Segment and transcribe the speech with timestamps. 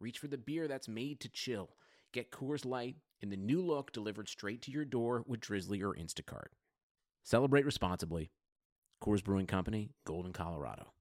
[0.00, 1.70] reach for the beer that's made to chill.
[2.12, 5.94] Get Coors Light in the new look delivered straight to your door with Drizly or
[5.94, 6.48] Instacart.
[7.22, 8.30] Celebrate responsibly.
[9.02, 10.92] Coors Brewing Company, Golden, Colorado.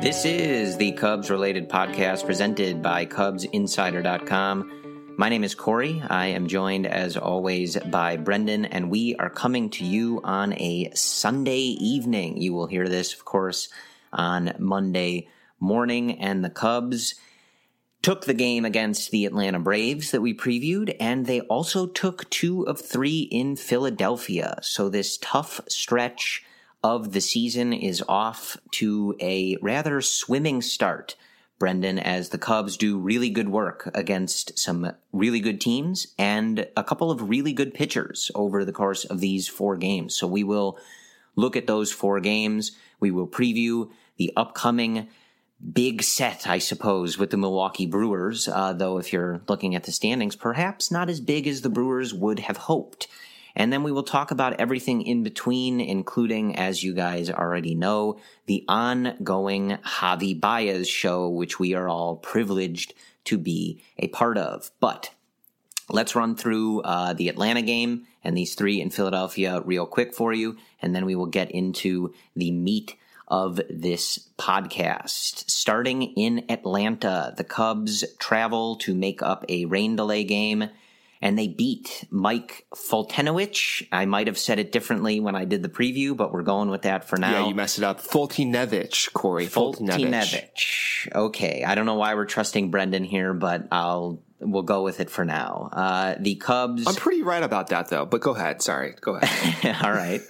[0.00, 4.81] This is the Cubs related podcast presented by CubsInsider.com.
[5.18, 6.02] My name is Corey.
[6.08, 10.90] I am joined, as always, by Brendan, and we are coming to you on a
[10.94, 12.40] Sunday evening.
[12.40, 13.68] You will hear this, of course,
[14.12, 15.28] on Monday
[15.60, 17.14] morning, and the Cubs
[18.00, 22.62] took the game against the Atlanta Braves that we previewed, and they also took two
[22.62, 24.58] of three in Philadelphia.
[24.62, 26.42] So this tough stretch
[26.82, 31.16] of the season is off to a rather swimming start,
[31.62, 36.82] Brendan, as the Cubs do really good work against some really good teams and a
[36.82, 40.16] couple of really good pitchers over the course of these four games.
[40.16, 40.76] So we will
[41.36, 42.72] look at those four games.
[42.98, 45.06] We will preview the upcoming
[45.72, 49.92] big set, I suppose, with the Milwaukee Brewers, uh, though if you're looking at the
[49.92, 53.06] standings, perhaps not as big as the Brewers would have hoped.
[53.54, 58.18] And then we will talk about everything in between, including, as you guys already know,
[58.46, 64.70] the ongoing Javi Baez show, which we are all privileged to be a part of.
[64.80, 65.10] But
[65.88, 70.32] let's run through uh, the Atlanta game and these three in Philadelphia real quick for
[70.32, 72.96] you, and then we will get into the meat
[73.28, 75.48] of this podcast.
[75.50, 80.68] Starting in Atlanta, the Cubs travel to make up a rain delay game
[81.22, 83.86] and they beat Mike Foltynewicz.
[83.92, 86.82] I might have said it differently when I did the preview, but we're going with
[86.82, 87.30] that for now.
[87.30, 88.02] Yeah, you messed it up.
[88.02, 89.46] Foltynewicz, Corey.
[89.46, 91.14] Foltynewicz.
[91.14, 95.10] Okay, I don't know why we're trusting Brendan here, but I'll we'll go with it
[95.10, 95.70] for now.
[95.72, 96.86] Uh, the Cubs.
[96.86, 98.60] I'm pretty right about that though, but go ahead.
[98.60, 99.76] Sorry, go ahead.
[99.84, 100.20] All right.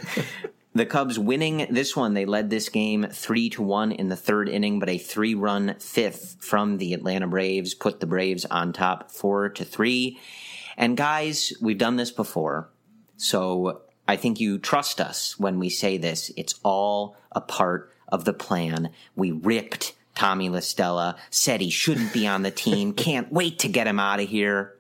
[0.75, 2.15] The Cubs winning this one.
[2.15, 5.75] They led this game three to one in the third inning, but a three run
[5.79, 10.19] fifth from the Atlanta Braves put the Braves on top four to three.
[10.77, 12.69] And guys, we've done this before.
[13.17, 16.31] So I think you trust us when we say this.
[16.37, 18.91] It's all a part of the plan.
[19.17, 22.93] We ripped Tommy LaStella, said he shouldn't be on the team.
[22.95, 24.75] Can't wait to get him out of here.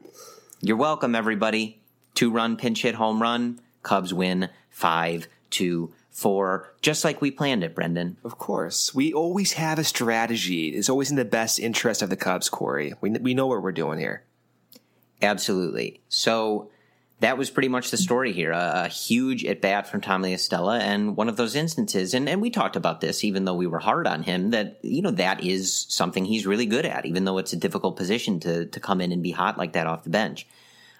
[0.60, 1.80] You're welcome, everybody.
[2.14, 3.60] Two run pinch hit home run.
[3.82, 8.16] Cubs win five to four, just like we planned it, Brendan.
[8.22, 8.94] Of course.
[8.94, 10.68] We always have a strategy.
[10.68, 12.92] It's always in the best interest of the Cubs, Corey.
[13.00, 14.24] We, we know what we're doing here.
[15.22, 16.00] Absolutely.
[16.08, 16.70] So
[17.22, 18.50] that was pretty much the story here.
[18.50, 22.42] A, a huge at bat from Tommy LaStella, and one of those instances, and, and
[22.42, 25.42] we talked about this, even though we were hard on him, that you know that
[25.44, 29.00] is something he's really good at, even though it's a difficult position to to come
[29.00, 30.48] in and be hot like that off the bench.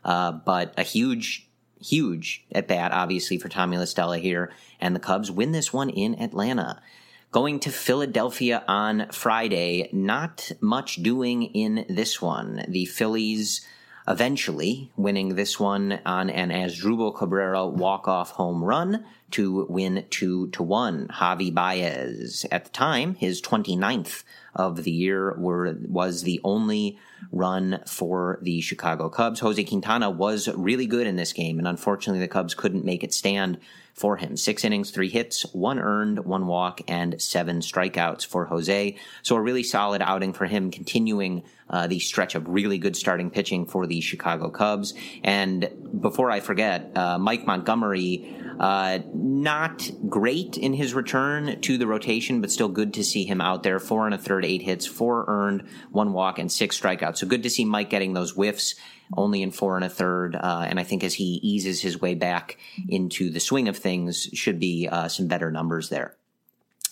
[0.04, 1.48] Uh, but a huge,
[1.80, 6.20] huge at bat, obviously for Tommy LaStella here, and the Cubs win this one in
[6.20, 6.80] Atlanta.
[7.32, 12.64] Going to Philadelphia on Friday, not much doing in this one.
[12.68, 13.66] The Phillies
[14.08, 20.62] eventually winning this one on an Asdrubal Cabrera walk-off home run to win 2 to
[20.62, 21.08] 1.
[21.08, 26.98] Javi Baez, at the time, his 29th of the year, were, was the only
[27.30, 29.40] run for the Chicago Cubs.
[29.40, 33.14] Jose Quintana was really good in this game, and unfortunately, the Cubs couldn't make it
[33.14, 33.58] stand
[33.94, 34.36] for him.
[34.36, 38.96] Six innings, three hits, one earned, one walk, and seven strikeouts for Jose.
[39.22, 43.30] So a really solid outing for him, continuing uh, the stretch of really good starting
[43.30, 44.94] pitching for the Chicago Cubs.
[45.24, 45.68] And
[46.00, 52.40] before I forget, uh, Mike Montgomery uh, not great in his return to the rotation,
[52.40, 53.80] but still good to see him out there.
[53.80, 57.18] Four and a third, eight hits, four earned, one walk, and six strikeouts.
[57.18, 58.74] So good to see Mike getting those whiffs
[59.16, 60.36] only in four and a third.
[60.36, 62.58] Uh, and I think as he eases his way back
[62.88, 66.16] into the swing of things, should be uh, some better numbers there.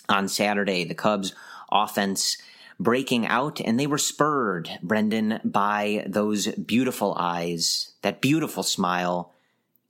[0.09, 1.33] On Saturday, the Cubs
[1.71, 2.37] offense
[2.81, 9.33] breaking out, and they were spurred, Brendan, by those beautiful eyes, that beautiful smile,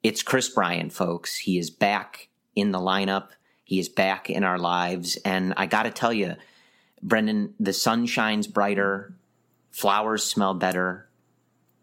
[0.04, 1.38] it's Kris Bryant, folks.
[1.38, 3.30] He is back in the lineup.
[3.64, 5.16] He is back in our lives.
[5.24, 6.36] And I got to tell you,
[7.04, 9.14] Brendan, the sun shines brighter,
[9.70, 11.08] flowers smell better.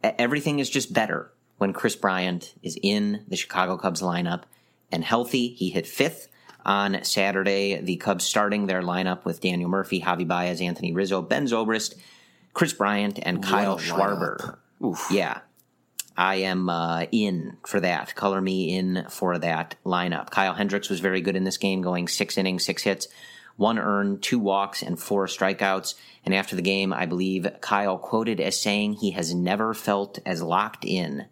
[0.03, 4.43] Everything is just better when Kris Bryant is in the Chicago Cubs lineup
[4.93, 5.49] and healthy.
[5.49, 6.28] He hit fifth
[6.69, 7.81] on Saturday.
[7.81, 11.95] The Cubs starting their lineup with Daniel Murphy, Javi Baez, Anthony Rizzo, Ben Zobrist,
[12.53, 14.59] Kris Bryant, and Kyle Schwarber.
[15.11, 15.41] Yeah,
[16.15, 18.15] I am uh, in for that.
[18.15, 20.31] Color me in for that lineup.
[20.31, 23.09] Kyle Hendricks was very good in this game, going six innings, six hits,
[23.57, 25.95] one earned, two walks, and four strikeouts.
[26.27, 30.43] And after the game, I believe Kyle quoted as saying he has never felt as
[30.43, 31.27] locked in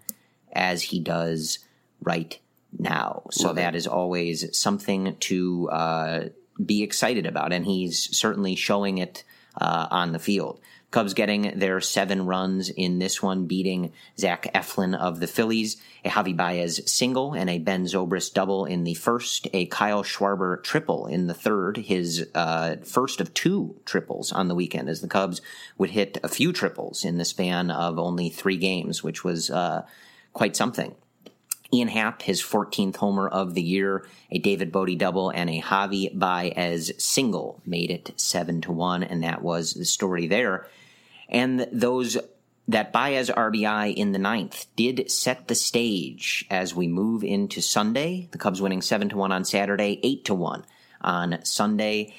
[0.51, 1.59] as he does
[2.01, 2.39] right
[2.79, 3.23] now.
[3.31, 3.79] So Love that it.
[3.79, 6.25] is always something to uh,
[6.65, 9.25] be excited about, and he's certainly showing it
[9.61, 10.61] uh, on the field.
[10.93, 16.09] Cubs getting their seven runs in this one, beating Zach Eflin of the Phillies, a
[16.09, 21.07] Javi Baez single and a Ben Zobrist double in the first, a Kyle Schwarber triple
[21.07, 25.43] in the third, his uh, first of two triples on the weekend, as the Cubs
[25.77, 29.85] would hit a few triples in the span of only three games, which was uh,
[30.33, 30.95] quite something.
[31.73, 36.17] Ian Happ, his 14th homer of the year, a David Bote double, and a Javi
[36.17, 40.69] Baez single made it 7 to 1, and that was the story there.
[41.29, 42.17] And those
[42.69, 48.29] that Baez RBI in the ninth did set the stage as we move into Sunday.
[48.33, 50.65] The Cubs winning seven to one on Saturday, eight to one
[51.01, 52.15] on Sunday.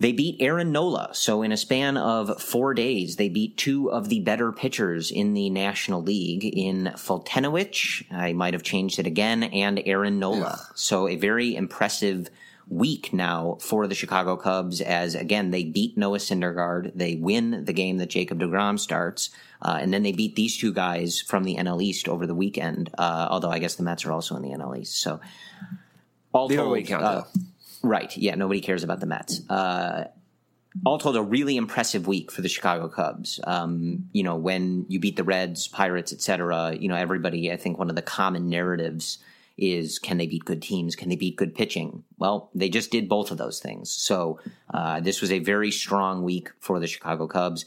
[0.00, 1.10] They beat Aaron Nola.
[1.12, 5.34] So in a span of four days, they beat two of the better pitchers in
[5.34, 8.04] the National League in Foltynewicz.
[8.12, 10.68] I might have changed it again and Aaron Nola.
[10.74, 12.30] So a very impressive
[12.68, 17.72] week now for the Chicago Cubs as again they beat Noah Syndergaard, they win the
[17.72, 19.30] game that Jacob Degrom starts,
[19.62, 22.90] uh, and then they beat these two guys from the NL East over the weekend.
[22.98, 25.20] Uh, although I guess the Mets are also in the NL East, so
[26.32, 27.22] all the told, uh,
[27.82, 28.14] right?
[28.16, 29.48] Yeah, nobody cares about the Mets.
[29.48, 30.08] Uh,
[30.84, 33.40] all told, a really impressive week for the Chicago Cubs.
[33.44, 36.76] Um, you know, when you beat the Reds, Pirates, etc.
[36.78, 37.50] You know, everybody.
[37.50, 39.18] I think one of the common narratives
[39.56, 40.94] is can they beat good teams?
[40.94, 42.04] Can they beat good pitching?
[42.16, 43.90] Well, they just did both of those things.
[43.90, 44.38] So
[44.72, 47.64] uh, this was a very strong week for the Chicago Cubs.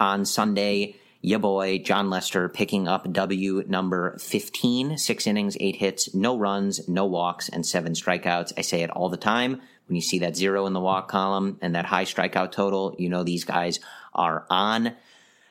[0.00, 6.14] On Sunday, your boy Jon Lester picking up W number 15, six innings, eight hits,
[6.14, 8.52] no runs, no walks, and seven strikeouts.
[8.56, 9.60] I say it all the time.
[9.88, 13.08] When you see that zero in the walk column and that high strikeout total, you
[13.08, 13.80] know these guys
[14.14, 14.94] are on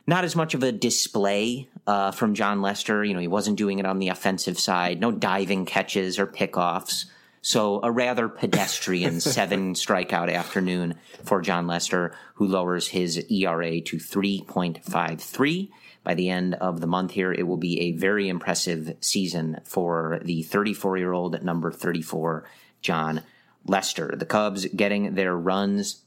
[0.07, 3.03] not as much of a display uh, from Jon Lester.
[3.03, 7.05] You know, he wasn't doing it on the offensive side, no diving catches or pickoffs.
[7.45, 13.97] So a rather pedestrian seven strikeout afternoon for Jon Lester, who lowers his ERA to
[13.97, 15.69] 3.53.
[16.03, 20.21] By the end of the month here, it will be a very impressive season for
[20.23, 22.49] the 34 year old number 34,
[22.81, 23.21] John
[23.63, 24.15] Lester.
[24.17, 26.01] The Cubs getting their runs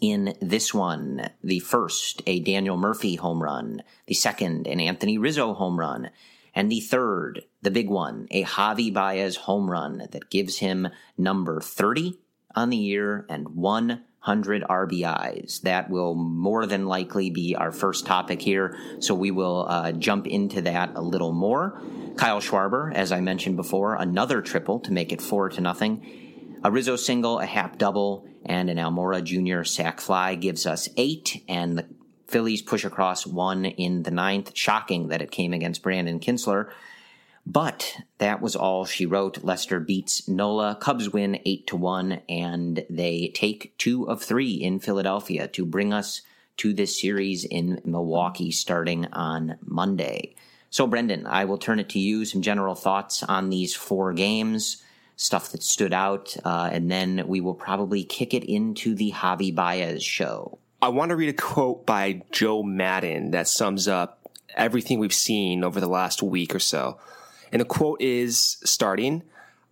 [0.00, 1.28] in this one.
[1.42, 3.82] The first, a Daniel Murphy home run.
[4.06, 6.10] The second, an Anthony Rizzo home run.
[6.54, 11.60] And the third, the big one, a Javi Baez home run that gives him number
[11.60, 12.18] 30
[12.54, 15.62] on the year and 100 RBIs.
[15.62, 20.26] That will more than likely be our first topic here, so we will uh, jump
[20.26, 21.80] into that a little more.
[22.16, 26.60] Kyle Schwarber, as I mentioned before, another triple to make it four to nothing.
[26.62, 29.64] A Rizzo single, a Happ double, and an Almora Jr.
[29.64, 31.86] sac fly gives us eight, and the
[32.32, 34.52] Phillies push across one in the ninth.
[34.54, 36.70] Shocking that it came against Brandon Kintzler.
[37.44, 39.44] But that was all she wrote.
[39.44, 40.76] Lester beats Nola.
[40.80, 45.92] Cubs win 8 to 1, and they take two of three in Philadelphia to bring
[45.92, 46.22] us
[46.58, 50.34] to this series in Milwaukee starting on Monday.
[50.70, 52.24] So, Brendan, I will turn it to you.
[52.24, 54.82] Some general thoughts on these four games
[55.16, 59.54] stuff that stood out, uh, and then we will probably kick it into the Javi
[59.54, 60.58] Baez show.
[60.82, 65.62] I want to read a quote by Joe Maddon that sums up everything we've seen
[65.62, 66.98] over the last week or so.
[67.52, 69.22] And the quote is starting,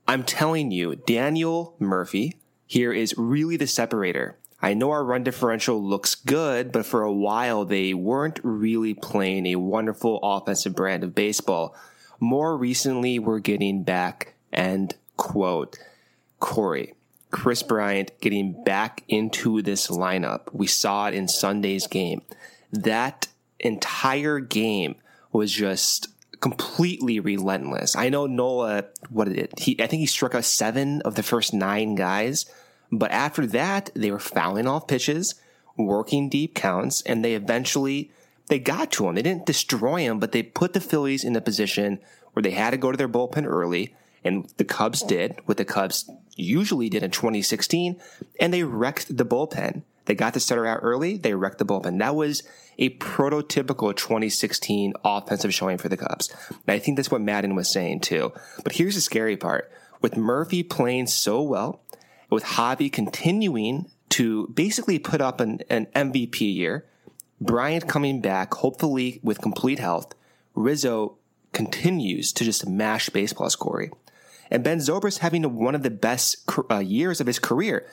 [0.07, 4.38] I'm telling you, Daniel Murphy here is really the separator.
[4.62, 9.47] I know our run differential looks good, but for a while they weren't really playing
[9.47, 11.75] a wonderful offensive brand of baseball.
[12.21, 15.76] More recently, we're getting back, end quote.
[16.38, 16.95] Corey,
[17.31, 20.53] Kris Bryant getting back into this lineup.
[20.53, 22.23] We saw it in Sunday's game.
[22.73, 24.97] That entire game
[25.33, 26.09] was just
[26.41, 27.95] completely relentless.
[27.95, 29.59] I know Nola, what did it?
[29.59, 32.47] He, I think he struck out seven of the first nine guys,
[32.91, 35.35] but after that, they were fouling off pitches,
[35.77, 38.11] working deep counts, and they eventually
[38.49, 39.15] they got to him.
[39.15, 42.01] They didn't destroy him, but they put the Phillies in a position
[42.33, 43.95] where they had to go to their bullpen early,
[44.25, 48.00] and the Cubs did what the Cubs usually did in 2016,
[48.38, 49.82] and they wrecked the bullpen.
[50.06, 51.16] They got the starter out early.
[51.16, 51.99] They wrecked the bullpen.
[51.99, 52.42] That was
[52.78, 56.35] a prototypical 2016 offensive showing for the Cubs.
[56.49, 58.32] And I think that's what Maddon was saying too.
[58.64, 59.70] But here's the scary part.
[60.00, 61.82] With Murphy playing so well,
[62.30, 66.87] with Javi continuing to basically put up an, an MVP year,
[67.40, 70.14] Bryant coming back, hopefully with complete health,
[70.54, 71.16] Rizzo
[71.52, 73.90] continues to just mash baseball, Corey.
[74.50, 76.37] And Ben Zobrist having one of the best
[76.71, 77.87] uh, years of his career.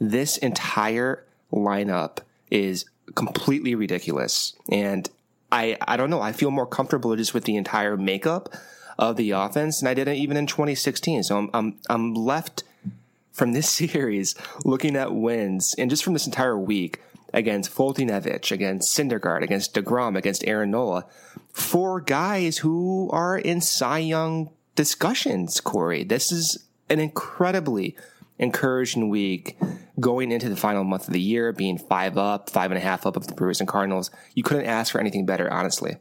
[0.00, 2.18] This entire lineup
[2.50, 2.84] is
[3.14, 4.54] completely ridiculous.
[4.70, 5.08] And
[5.50, 6.20] I, I don't know.
[6.20, 8.54] I feel more comfortable just with the entire makeup
[8.98, 11.24] of the offense and I didn't even in 2016.
[11.24, 12.64] So I'm, I'm, I'm left
[13.32, 14.34] from this series
[14.64, 17.00] looking at wins and just from this entire week
[17.32, 21.04] against Foltynewicz, against Syndergaard, against DeGrom, against Aaron Nola,
[21.52, 26.04] four guys who are in Cy Young discussions, Corey.
[26.04, 27.96] This is an incredibly
[28.38, 29.58] encouraging week
[29.98, 33.06] going into the final month of the year, being five up, five and a half
[33.06, 34.10] up of the Brewers and Cardinals.
[34.34, 35.96] You couldn't ask for anything better, honestly.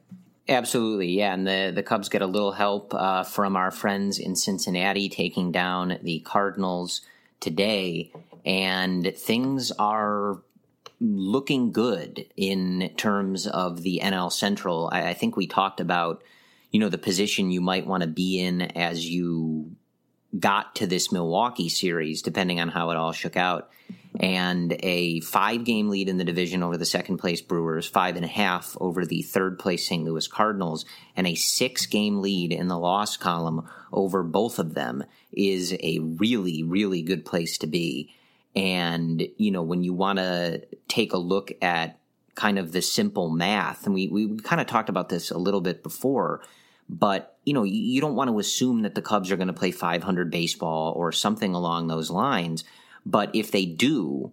[0.48, 4.36] Absolutely, yeah, and the the Cubs get a little help uh, from our friends in
[4.36, 7.02] Cincinnati taking down the Cardinals
[7.40, 8.12] today,
[8.46, 10.42] and things are
[11.00, 14.90] looking good in terms of the NL Central.
[14.92, 16.22] I, I think we talked about
[16.76, 19.78] you know the position you might want to be in as you
[20.38, 23.70] got to this Milwaukee series, depending on how it all shook out.
[24.20, 28.26] And a five game lead in the division over the second place Brewers, five and
[28.26, 30.04] a half over the third place St.
[30.04, 30.84] Louis Cardinals,
[31.16, 36.00] and a six game lead in the loss column over both of them is a
[36.00, 38.14] really, really good place to be.
[38.54, 42.00] And, you know, when you want to take a look at
[42.36, 45.62] kind of the simple math, and we, we kind of talked about this a little
[45.62, 46.42] bit before,
[46.88, 49.72] but you know you don't want to assume that the Cubs are going to play
[49.72, 52.64] 500 baseball or something along those lines.
[53.06, 54.32] But if they do,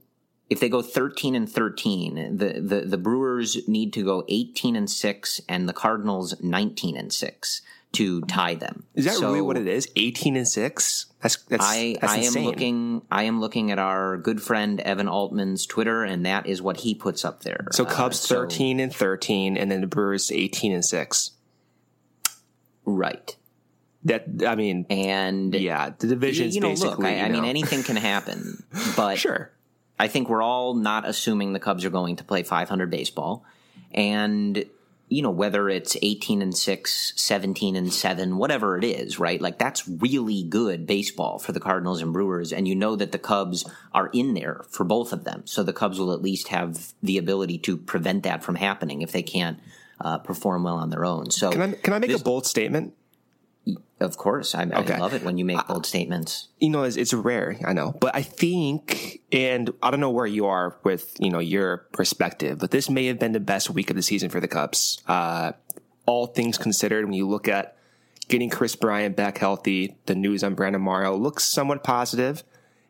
[0.49, 4.89] if they go 13 and 13, the, the, the Brewers need to go 18 and
[4.89, 8.85] 6 and the Cardinals 19 and 6 to tie them.
[8.95, 9.89] Is that so really what it is?
[9.97, 11.07] 18 and 6?
[11.21, 12.43] That's that's I, that's I insane.
[12.43, 16.61] am looking I am looking at our good friend Evan Altman's Twitter and that is
[16.63, 17.69] what he puts up there.
[17.73, 21.31] So Cubs uh, so, 13 and 13 and then the Brewers 18 and 6.
[22.85, 23.37] Right.
[24.05, 26.91] That I mean, and yeah, the division's you know, basically.
[26.91, 28.65] Look, I, you I mean, anything can happen,
[28.97, 29.53] but sure.
[29.99, 33.45] I think we're all not assuming the Cubs are going to play 500 baseball,
[33.93, 34.65] and
[35.13, 39.59] you know whether it's 18 and 6 17 and 7 whatever it is right like
[39.59, 43.69] that's really good baseball for the cardinals and brewers and you know that the cubs
[43.93, 47.19] are in there for both of them so the cubs will at least have the
[47.19, 49.61] ability to prevent that from happening if they can't
[50.03, 52.47] uh, perform well on their own so Can I can I make this- a bold
[52.47, 52.95] statement?
[54.01, 54.95] of course I, Okay.
[54.95, 57.93] I love it when you make bold statements you know, it's, it's rare, I know,
[58.01, 62.59] but I think, and I don't know where you are with, you know, your perspective,
[62.59, 65.01] but this may have been the best week of the season for the Cubs.
[65.07, 65.53] Uh,
[66.07, 67.77] all things considered, when you look at
[68.29, 72.43] getting Kris Bryant back healthy, the news on Brandon Morrow looks somewhat positive,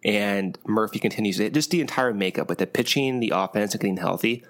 [0.04, 1.52] and Murphy continues it.
[1.52, 4.45] Just the entire makeup with the pitching, the offense, and getting healthy,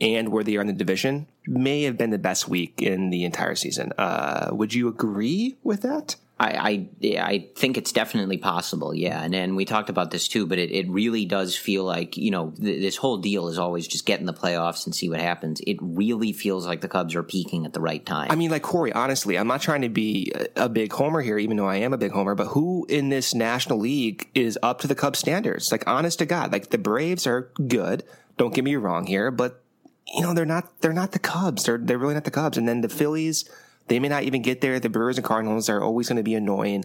[0.00, 3.24] and where they are in the division may have been the best week in the
[3.24, 3.92] entire season.
[3.98, 6.16] Uh, would you agree with that?
[6.38, 9.22] I, I I think it's definitely possible, yeah.
[9.22, 12.32] And and we talked about this too, but it, it really does feel like you
[12.32, 15.20] know th- this whole deal is always just get in the playoffs and see what
[15.20, 15.60] happens.
[15.64, 18.32] It really feels like the Cubs are peaking at the right time.
[18.32, 21.38] I mean, like Corey, honestly, I'm not trying to be a a big homer here,
[21.38, 24.80] even though I am a big homer, but who in this National League is up
[24.80, 25.70] to the Cubs standards?
[25.70, 28.02] Like, honest to God, like the Braves are good.
[28.36, 29.63] Don't get me wrong here, but
[30.06, 31.64] you know, they're not, they're not the Cubs.
[31.64, 32.58] They're, they're really not the Cubs.
[32.58, 33.48] And then the Phillies,
[33.88, 34.78] they may not even get there.
[34.80, 36.84] The Brewers and Cardinals are always going to be annoying.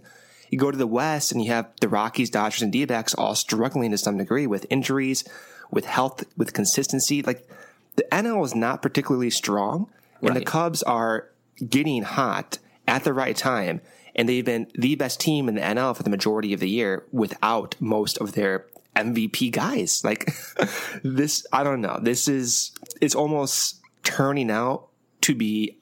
[0.49, 3.91] You go to the West and you have the Rockies, Dodgers, and D-backs all struggling
[3.91, 5.23] to some degree with injuries,
[5.69, 7.21] with health, with consistency.
[7.21, 7.47] Like
[7.95, 9.89] the NL is not particularly strong,
[10.21, 11.29] and the Cubs are
[11.67, 12.57] getting hot
[12.87, 13.81] at the right time.
[14.15, 17.05] And they've been the best team in the NL for the majority of the year
[17.11, 18.65] without most of their
[19.05, 20.03] MVP guys.
[20.03, 20.31] Like
[21.03, 21.99] this, I don't know.
[22.01, 24.87] This is, it's almost turning out
[25.21, 25.77] to be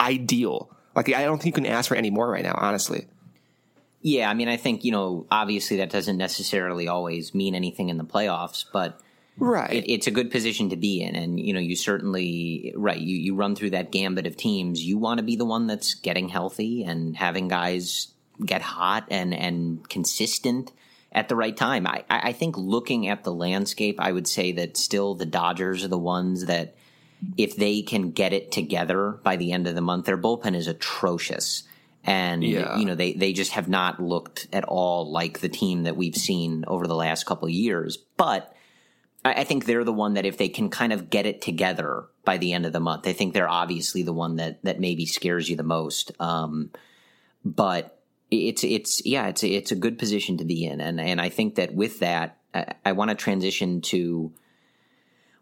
[0.00, 0.70] ideal.
[0.94, 3.06] Like I don't think you can ask for any more right now, honestly.
[4.02, 7.98] Yeah, I mean, I think, you know, obviously that doesn't necessarily always mean anything in
[7.98, 9.00] the playoffs, but
[9.38, 9.72] Right.
[9.72, 11.14] it, it's a good position to be in.
[11.14, 14.84] And, you know, you certainly, right, you, you run through that gambit of teams.
[14.84, 18.08] You want to be the one that's getting healthy and having guys
[18.44, 20.72] get hot and, and consistent
[21.12, 21.86] at the right time.
[21.86, 25.88] I, I think looking at the landscape, I would say that still the Dodgers are
[25.88, 26.74] the ones that,
[27.36, 30.66] if they can get it together by the end of the month, their bullpen is
[30.66, 31.62] atrocious.
[32.02, 32.76] And, Yeah.
[32.78, 36.16] you know, they, they just have not looked at all like the team that we've
[36.16, 37.96] seen over the last couple of years.
[38.16, 38.52] But
[39.24, 42.06] I, I think they're the one that if they can kind of get it together
[42.24, 45.06] by the end of the month, I think they're obviously the one that, that maybe
[45.06, 46.10] scares you the most.
[46.18, 46.70] Um,
[47.44, 48.01] but
[48.32, 50.80] it's, it's, yeah, it's, a- it's a good position to be in.
[50.80, 54.32] And, and I think that with that, I, I want to transition to,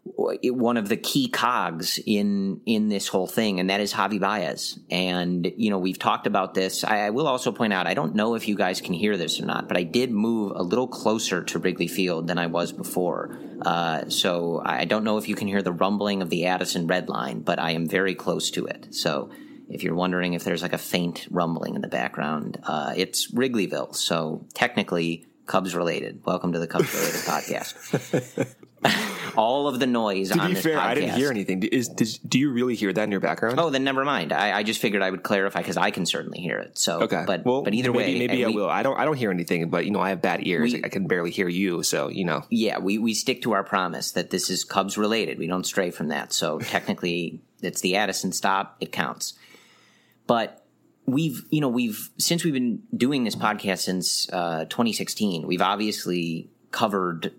[0.03, 4.79] one of the key cogs in in this whole thing, and that is Javi Baez.
[4.89, 6.83] And you know, we've talked about this.
[6.83, 9.39] I, I will also point out, I don't know if you guys can hear this
[9.39, 12.71] or not, but I did move a little closer to Wrigley Field than I was
[12.71, 13.37] before.
[13.61, 17.07] Uh, so I don't know if you can hear the rumbling of the Addison red
[17.07, 18.87] line, but I am very close to it.
[18.91, 19.29] So.
[19.71, 23.95] If you're wondering if there's like a faint rumbling in the background, uh, it's Wrigleyville.
[23.95, 26.21] So technically, Cubs related.
[26.25, 28.55] Welcome to the Cubs related podcast.
[29.37, 31.63] All of the noise to on be this fair, I didn't hear anything.
[31.63, 33.59] Is, do you really hear that in your background?
[33.59, 34.33] Oh, then never mind.
[34.33, 36.77] I, I just figured I would clarify because I can certainly hear it.
[36.77, 37.23] So, okay.
[37.25, 38.69] but well, but either maybe, way, maybe I we- will.
[38.69, 38.99] I don't.
[38.99, 40.73] I don't hear anything, but you know, I have bad ears.
[40.73, 41.83] We- I can barely hear you.
[41.83, 42.43] So you know.
[42.49, 45.39] Yeah, we we stick to our promise that this is Cubs related.
[45.39, 46.33] We don't stray from that.
[46.33, 48.75] So technically, it's the Addison stop.
[48.81, 49.35] It counts.
[50.31, 50.65] But
[51.05, 56.49] we've you know we've since we've been doing this podcast since uh, 2016, we've obviously
[56.71, 57.33] covered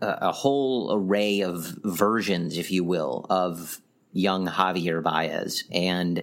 [0.00, 3.80] a, a whole array of versions, if you will, of
[4.12, 5.64] young Javier Baez.
[5.72, 6.22] And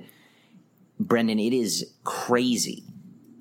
[0.97, 2.85] Brendan, it is crazy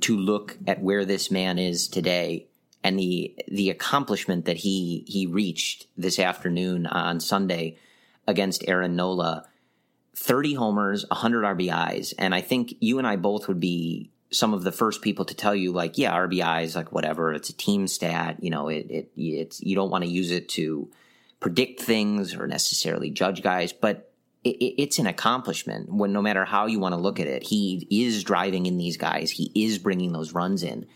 [0.01, 2.49] to look at where this man is today
[2.83, 7.79] and the the accomplishment that he he reached this afternoon on Sunday
[8.27, 9.47] against Aaron Nola.
[10.17, 14.65] 30 homers, 100 RBIs, and I think you and I both would be some of
[14.65, 18.39] the first people to tell you like, yeah, RBIs like whatever, it's a team stat,
[18.43, 20.91] you know, it it it's you don't want to use it to
[21.39, 24.11] predict things or necessarily judge guys, but
[24.43, 27.43] it, it, it's an accomplishment when no matter how you want to look at it,
[27.43, 30.87] he is driving in these guys, he is bringing those runs in.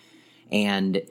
[0.50, 1.02] And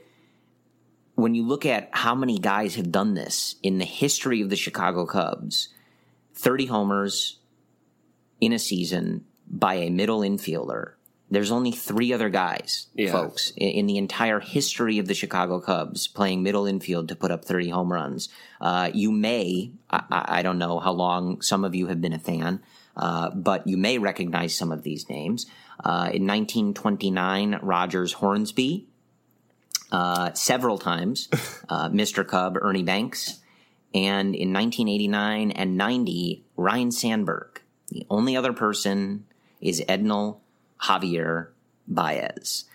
[1.15, 4.55] when you look at how many guys have done this in the history of the
[4.55, 5.69] Chicago Cubs,
[6.33, 7.38] 30 homers
[8.39, 10.93] in a season by a middle infielder.
[11.31, 13.11] There's only three other guys, Yeah.
[13.11, 17.45] folks, in, the entire history of the Chicago Cubs playing middle infield to put up
[17.45, 18.29] 30 home runs.
[18.59, 22.13] Uh, you may, I, I I don't know how long some of you have been
[22.13, 22.63] a fan,
[22.97, 25.45] uh, but you may recognize some of these names.
[25.83, 28.87] Uh, in 1929, Rogers Hornsby,
[29.91, 31.29] uh, several times,
[31.69, 32.27] uh, Mr.
[32.27, 33.39] Cub, Ernie Banks,
[33.93, 37.48] and in 1989 and 90, Ryne Sandberg.
[37.91, 39.25] The only other person
[39.61, 40.37] is Ednal
[40.81, 41.47] Javier
[41.87, 42.65] Baez.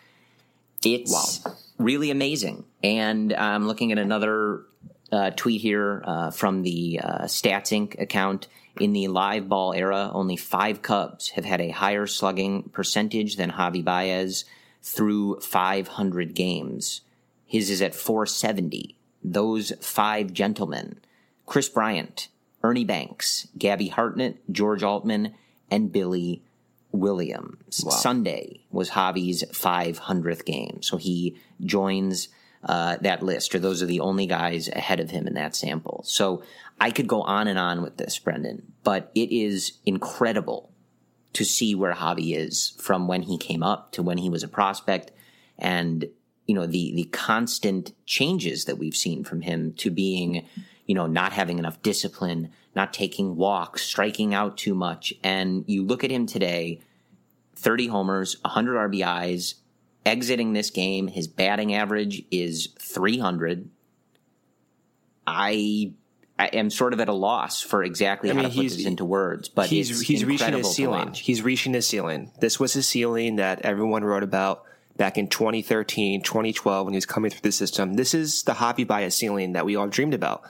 [0.85, 1.46] It's
[1.79, 2.64] really amazing.
[2.83, 4.62] And I'm looking at another
[5.11, 8.00] uh, tweet here uh, from the uh, Stats Inc.
[8.00, 8.48] account.
[8.81, 13.53] In the live ball era, only five Cubs have had a higher slugging percentage than
[13.53, 14.44] Javi Baez
[14.83, 17.03] through 500 games.
[17.46, 18.96] His is at 470.
[19.22, 20.98] Those five gentlemen
[21.46, 22.29] Kris Bryant,
[22.64, 25.35] Ernie Banks, Gabby Hartnett, George Altman,
[25.70, 26.42] and Billy
[26.90, 27.85] Williams.
[28.00, 30.81] Sunday was Javi's 500th game.
[30.81, 32.29] So he joins
[32.64, 36.03] uh, that list, or those are the only guys ahead of him in that sample.
[36.07, 36.42] So
[36.81, 40.70] I could go on and on with this, Brendan, but it is incredible
[41.35, 44.48] to see where Javi is from when he came up to when he was a
[44.48, 45.11] prospect
[45.59, 46.07] and
[46.46, 50.46] you know the the constant changes that we've seen from him to being
[50.87, 55.85] you know not having enough discipline not taking walks striking out too much and you
[55.85, 56.81] look at him today
[57.57, 59.55] 30 homers 100 RBIs
[60.05, 63.68] exiting this game his batting average is 300
[65.27, 65.92] I
[66.38, 68.85] I am sort of at a loss for exactly I how mean, to put this
[68.85, 71.12] into words, but he's he's reaching his ceiling.
[71.12, 72.33] He's reaching his ceiling.
[72.40, 74.64] This was his ceiling that everyone wrote about
[74.97, 77.94] back in 2013, 2012 when he was coming through the system.
[77.94, 80.42] This is the Javi Baez ceiling that we all dreamed about.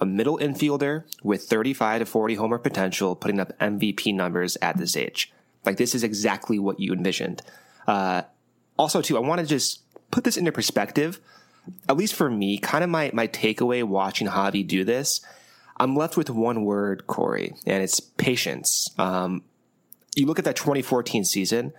[0.00, 4.96] A middle infielder with 35 to 40 homer potential, putting up MVP numbers at this
[4.96, 5.32] age.
[5.64, 7.42] Like this is exactly what you envisioned.
[7.86, 8.22] Uh,
[8.78, 11.20] also, too, I want to just put this into perspective.
[11.88, 15.20] At least for me, kind of my my takeaway watching Javi do this,
[15.76, 18.88] I'm left with one word, Corey, and it's patience.
[18.98, 19.42] Um,
[20.14, 21.72] you look at that 2014 season,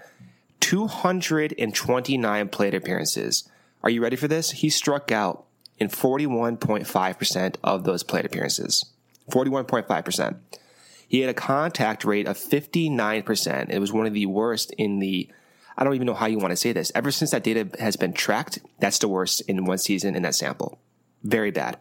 [0.59, 3.49] 229 plate appearances.
[3.83, 4.51] Are you ready for this?
[4.51, 5.45] He struck out
[5.81, 8.85] in 41.5% of those plate appearances.
[9.31, 10.37] 41.5%.
[11.07, 13.69] He had a contact rate of 59%.
[13.71, 15.27] It was one of the worst in the,
[15.75, 16.91] I don't even know how you want to say this.
[16.93, 20.35] Ever since that data has been tracked, that's the worst in one season in that
[20.35, 20.77] sample.
[21.23, 21.79] Very bad.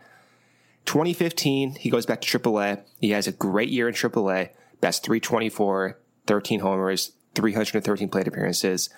[0.86, 2.80] 2015, he goes back to AAA.
[3.00, 4.48] He has a great year in AAA.
[4.80, 8.88] Best 324, 13 homers, 313 plate appearances.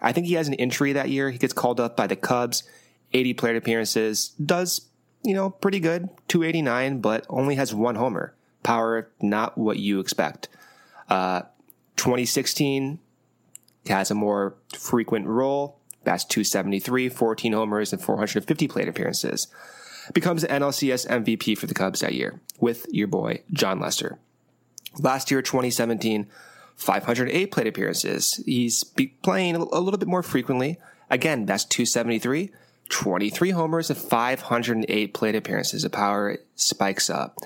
[0.00, 1.30] I think he has an injury that year.
[1.30, 2.64] He gets called up by the Cubs,
[3.12, 4.88] 80 plate appearances, does,
[5.22, 8.34] you know, pretty good, 289, but only has one homer.
[8.62, 10.48] Power, not what you expect.
[11.08, 11.42] Uh,
[11.96, 12.98] 2016
[13.88, 19.48] has a more frequent role, bats 273, 14 homers, and 450 plate appearances.
[20.14, 24.18] Becomes the NLCS MVP for the Cubs that year with your boy, Jon Lester.
[24.98, 26.26] Last year, 2017,
[26.76, 28.42] 508 plate appearances.
[28.46, 30.78] He's playing a little bit more frequently.
[31.10, 32.50] Again, that's 273,
[32.88, 35.82] 23 homers, and 508 plate appearances.
[35.82, 37.38] The power spikes up.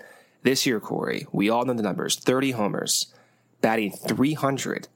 [0.43, 3.13] This year, Corey, we all know the numbers 30 homers,
[3.61, 4.89] batting 300.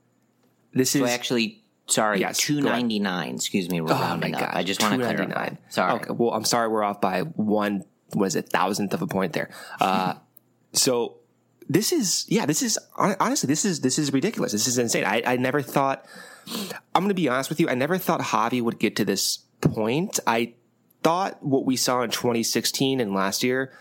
[0.73, 3.37] This so is actually, sorry, Yes, two ninety nine.
[3.37, 4.53] Excuse me, we're Oh rounding my up.
[4.53, 5.25] God, I just want to clarify.
[5.25, 5.59] 299.
[5.71, 5.93] Sorry.
[5.95, 9.51] Okay, well, I'm sorry we're off by one, was it thousandth of a point there.
[9.81, 10.15] Uh,
[10.73, 11.17] so
[11.69, 14.53] this is, yeah, this is, honestly, this is, this is ridiculous.
[14.53, 15.05] This is insane.
[15.05, 16.05] I, I never thought,
[16.95, 17.69] I'm going to be honest with you.
[17.69, 20.21] I never thought Javi would get to this point.
[20.27, 20.55] I
[21.03, 23.73] thought what we saw in 2016 and last year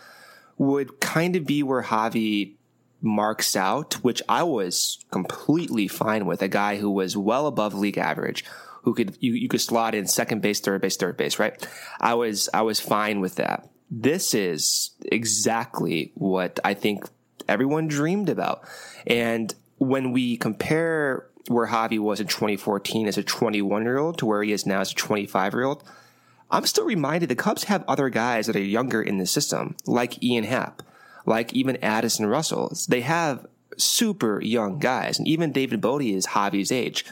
[0.58, 2.54] would kind of be where Javi
[3.02, 6.42] marks out, which I was completely fine with.
[6.42, 8.44] A guy who was well above league average,
[8.82, 11.66] who could you, you could slot in second base, third base, third base, right?
[12.00, 13.68] I was I was fine with that.
[13.90, 17.04] This is exactly what I think
[17.48, 18.66] everyone dreamed about.
[19.06, 24.26] And when we compare where Javi was in 2014 as a 21 year old to
[24.26, 25.84] where he is now as a 25 year old,
[26.50, 30.22] I'm still reminded the Cubs have other guys that are younger in the system, like
[30.22, 30.82] Ian Happ,
[31.24, 32.72] like even Addison Russell.
[32.88, 37.04] They have super young guys, and even David Bote is Javi's age.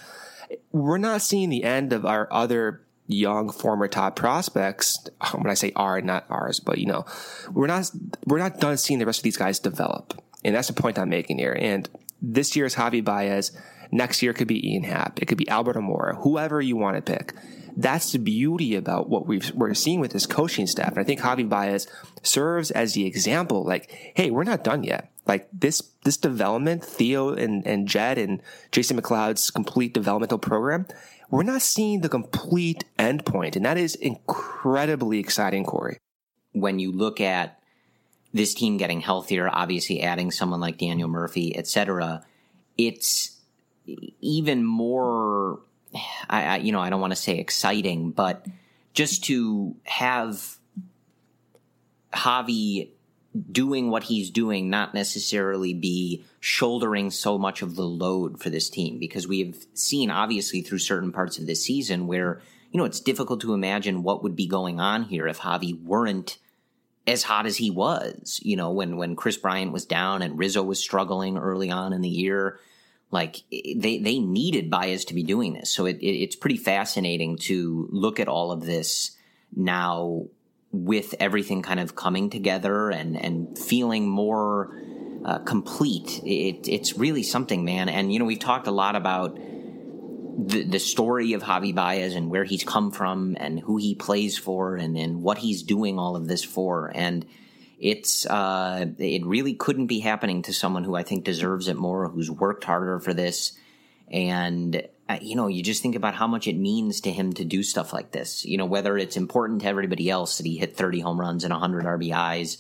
[0.72, 4.96] We're not seeing the end of our other young former top prospects.
[5.34, 7.04] When I say our, not ours, but you know,
[7.50, 7.90] we're not
[8.26, 11.08] we're not done seeing the rest of these guys develop, and that's the point I'm
[11.08, 11.56] making here.
[11.58, 11.88] And
[12.22, 13.52] this year's Javi Baez.
[13.94, 15.22] Next year could be Ian Happ.
[15.22, 17.33] It could be Albert Almora, whoever you want to pick
[17.76, 20.90] that's the beauty about what we are seeing with this coaching staff.
[20.90, 21.88] And I think Javi Baez
[22.22, 23.64] serves as the example.
[23.64, 25.11] Like, hey, we're not done yet.
[25.26, 30.87] Like this, this development, Theo and, and Jed and Jason McLeod's complete developmental program,
[31.30, 33.57] we're not seeing the complete endpoint.
[33.57, 35.98] And that is incredibly exciting, Corey.
[36.52, 37.59] when you look at
[38.33, 42.24] this team getting healthier, obviously adding someone like Daniel Murphy, et cetera,
[42.78, 43.33] it's
[44.20, 45.60] even more.
[46.28, 48.46] I, I you know I don't want to say exciting, but
[48.92, 50.58] just to have
[52.12, 52.90] Javi
[53.50, 58.70] doing what he's doing, not necessarily be shouldering so much of the load for this
[58.70, 62.84] team, because we have seen obviously through certain parts of this season where you know
[62.84, 66.38] it's difficult to imagine what would be going on here if Javi weren't
[67.06, 68.40] as hot as he was.
[68.42, 72.00] You know, when when Kris Bryant was down and Rizzo was struggling early on in
[72.00, 72.58] the year,
[73.14, 75.70] like they they needed Baez to be doing this.
[75.70, 79.16] So it, it, it's pretty fascinating to look at all of this
[79.57, 80.27] now
[80.72, 84.77] with everything kind of coming together and and feeling more
[85.24, 86.20] uh, complete.
[86.24, 87.88] It, it's really something, man.
[87.88, 92.29] And you know, we've talked a lot about the, the story of Javi Baez and
[92.29, 96.16] where he's come from and who he plays for and, and what he's doing all
[96.16, 96.92] of this for.
[96.94, 97.24] And
[97.78, 102.08] it's, uh, it really couldn't be happening to someone who I think deserves it more,
[102.08, 103.52] who's worked harder for this.
[104.10, 107.44] And, uh, you know, you just think about how much it means to him to
[107.44, 108.44] do stuff like this.
[108.44, 111.52] You know, whether it's important to everybody else that he hit 30 home runs and
[111.52, 112.58] 100 RBIs,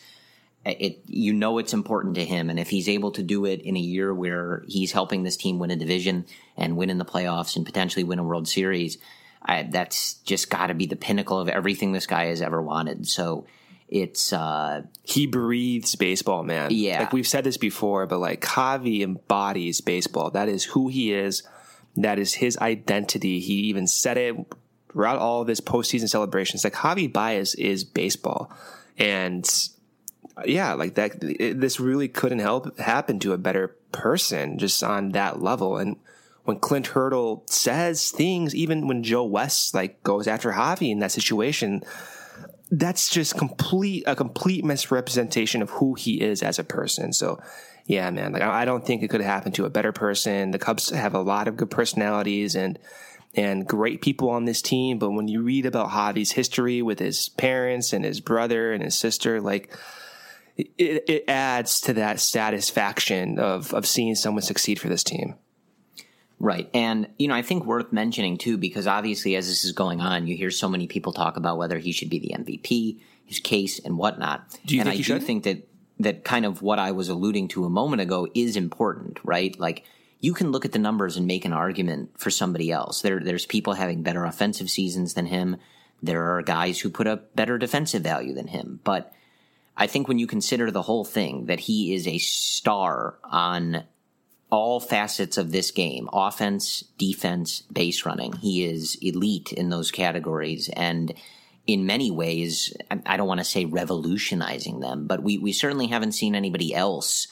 [0.64, 3.76] it you know it's important to him and if he's able to do it in
[3.76, 6.24] a year where he's helping this team win a division
[6.56, 8.98] and win in the playoffs and potentially win a world series
[9.42, 13.06] I, that's just got to be the pinnacle of everything this guy has ever wanted
[13.06, 13.46] so
[13.88, 16.70] it's uh He breathes baseball, man.
[16.72, 17.00] Yeah.
[17.00, 20.30] Like we've said this before, but like Javi embodies baseball.
[20.30, 21.42] That is who he is.
[21.96, 23.40] That is his identity.
[23.40, 24.36] He even said it
[24.90, 26.64] throughout all of his postseason celebrations.
[26.64, 28.50] Like Javi Baez is baseball.
[28.98, 29.48] And
[30.44, 31.22] yeah, like that.
[31.22, 35.76] It, this really couldn't help happen to a better person just on that level.
[35.76, 35.96] And
[36.44, 41.12] when Clint Hurdle says things, even when Joe West like goes after Javi in that
[41.12, 41.82] situation,
[42.78, 47.12] that's just complete a complete misrepresentation of who he is as a person.
[47.12, 47.40] So,
[47.86, 50.50] yeah, man, like I don't think it could happen to a better person.
[50.50, 52.78] The Cubs have a lot of good personalities and
[53.36, 57.28] and great people on this team, but when you read about Javi's history with his
[57.30, 59.76] parents and his brother and his sister, like
[60.56, 65.36] it, it adds to that satisfaction of of seeing someone succeed for this team.
[66.40, 66.68] Right.
[66.74, 70.26] And, you know, I think worth mentioning too, because obviously as this is going on,
[70.26, 73.78] you hear so many people talk about whether he should be the MVP, his case,
[73.78, 74.44] and whatnot.
[74.66, 75.22] Do you and think I he do should?
[75.22, 75.68] think that
[76.00, 79.58] that kind of what I was alluding to a moment ago is important, right?
[79.58, 79.84] Like
[80.20, 83.02] you can look at the numbers and make an argument for somebody else.
[83.02, 85.56] There there's people having better offensive seasons than him.
[86.02, 88.80] There are guys who put up better defensive value than him.
[88.84, 89.12] But
[89.76, 93.84] I think when you consider the whole thing, that he is a star on
[94.54, 98.32] all facets of this game offense, defense, base running.
[98.34, 100.70] He is elite in those categories.
[100.74, 101.12] And
[101.66, 102.72] in many ways,
[103.06, 107.26] I- don't want to say revolutionizing them, but we, we certainly haven't seen anybody else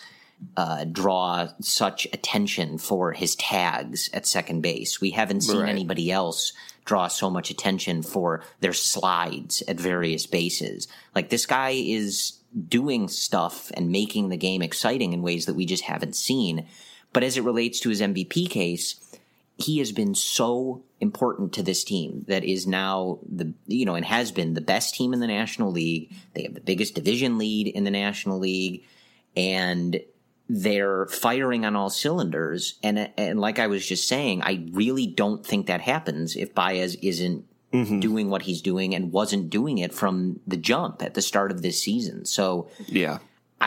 [0.57, 5.01] uh, draw such attention for his tags at second base.
[5.01, 5.69] We haven't seen Right.
[5.69, 6.53] anybody else
[6.85, 10.89] draw so much attention for their slides at various bases.
[11.15, 12.33] Like this guy is
[12.69, 16.67] doing stuff and making the game exciting in ways that we just haven't seen.
[17.13, 18.97] But as it relates to his MVP case,
[19.57, 24.07] he has been so important to this team that is now the you know and
[24.07, 26.13] has been the best team in the National League.
[26.35, 28.85] They have the biggest division lead in the National League
[29.37, 30.01] and
[30.49, 35.45] they're firing on all cylinders and and like I was just saying, I really don't
[35.45, 38.01] think that happens if Baez isn't mm-hmm.
[38.01, 41.63] doing what he's doing and wasn't doing it from the jump at the start of
[41.63, 42.25] this season.
[42.25, 43.19] So Yeah.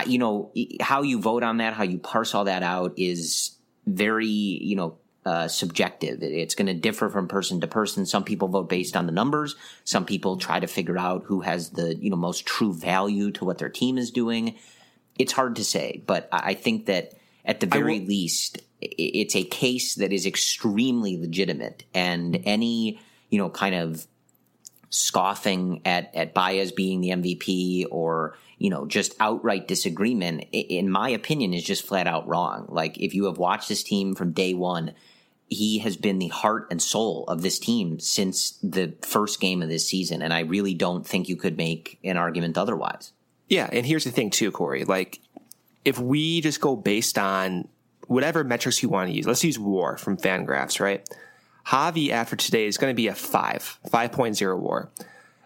[0.03, 3.55] You know how you vote on that, how you parse all that out is
[3.85, 6.21] very you know uh, subjective.
[6.21, 8.05] It's going to differ from person to person.
[8.05, 9.55] Some people vote based on the numbers.
[9.83, 13.45] Some people try to figure out who has the you know most true value to
[13.45, 14.55] what their team is doing.
[15.17, 19.35] It's hard to say, but I I think that at the very will- least, it's
[19.35, 24.05] a case that is extremely legitimate, and any you know kind of
[24.89, 31.09] scoffing at at Baez being the MVP or you know just outright disagreement in my
[31.09, 34.53] opinion is just flat out wrong like if you have watched this team from day
[34.53, 34.93] 1
[35.47, 39.69] he has been the heart and soul of this team since the first game of
[39.69, 43.11] this season and I really don't think you could make an argument otherwise
[43.47, 44.85] Yeah, and here's the thing too, Corey.
[44.85, 45.19] Like,
[45.83, 47.67] if we just go based on
[48.07, 51.07] whatever metrics you want to use, let's use WAR from Fangraphs, right?
[51.67, 54.89] Javi after today is going to be a five, 5.0 WAR.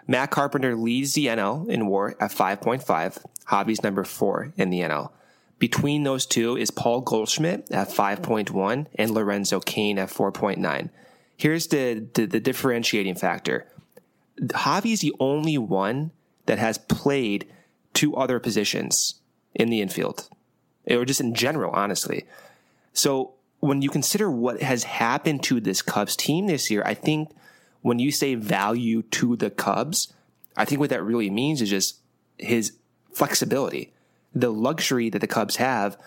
[0.10, 3.24] Matt Carpenter leads the NL in WAR at 5.5.
[3.48, 5.12] Javi's number four in the NL.
[5.60, 10.90] Between those two is Paul Goldschmidt at 5.1 and Lorenzo Cain at 4.9.
[11.38, 13.68] Here's the, the, the differentiating factor.
[14.42, 16.10] Javi's the only one
[16.48, 17.48] that has played
[17.94, 19.22] two other positions
[19.54, 20.28] in the infield,
[20.90, 22.26] or just in general, honestly.
[22.94, 27.30] So when you consider what has happened to this Cubs team this year, I think
[27.82, 30.14] when you say value to the Cubs,
[30.56, 32.00] I think what that really means is just
[32.38, 32.74] his
[33.14, 33.94] flexibility,
[34.34, 35.98] the luxury that the Cubs have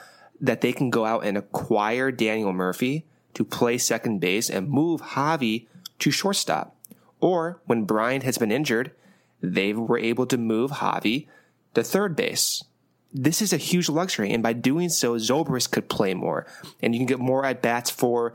[0.40, 5.00] that they can go out and acquire Daniel Murphy to play second base and move
[5.00, 5.66] Javi
[6.00, 6.76] to shortstop.
[7.20, 8.90] Or when Bryant has been injured,
[9.40, 11.28] they were able to move Javi
[11.74, 12.64] to third base.
[13.14, 16.46] This is a huge luxury, and by doing so, Zobrist could play more,
[16.80, 18.34] and you can get more at bats for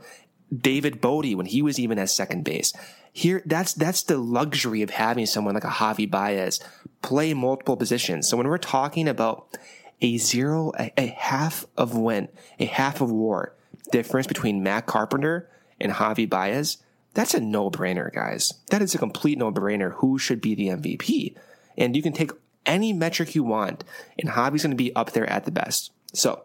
[0.56, 2.72] David Bote when he was even at second base.
[3.12, 6.60] Here, that's that's the luxury of having someone like a Javi Baez
[7.02, 8.28] play multiple positions.
[8.28, 9.56] So when we're talking about
[10.00, 13.54] a zero, a, a half of win, a half of war
[13.90, 15.48] difference between Matt Carpenter
[15.80, 16.78] and Javi Baez,
[17.14, 18.52] that's a no brainer, guys.
[18.70, 19.94] That is a complete no brainer.
[19.94, 21.36] Who should be the MVP?
[21.76, 22.30] And you can take
[22.66, 23.82] any metric you want,
[24.18, 25.90] and Javi's going to be up there at the best.
[26.12, 26.42] So,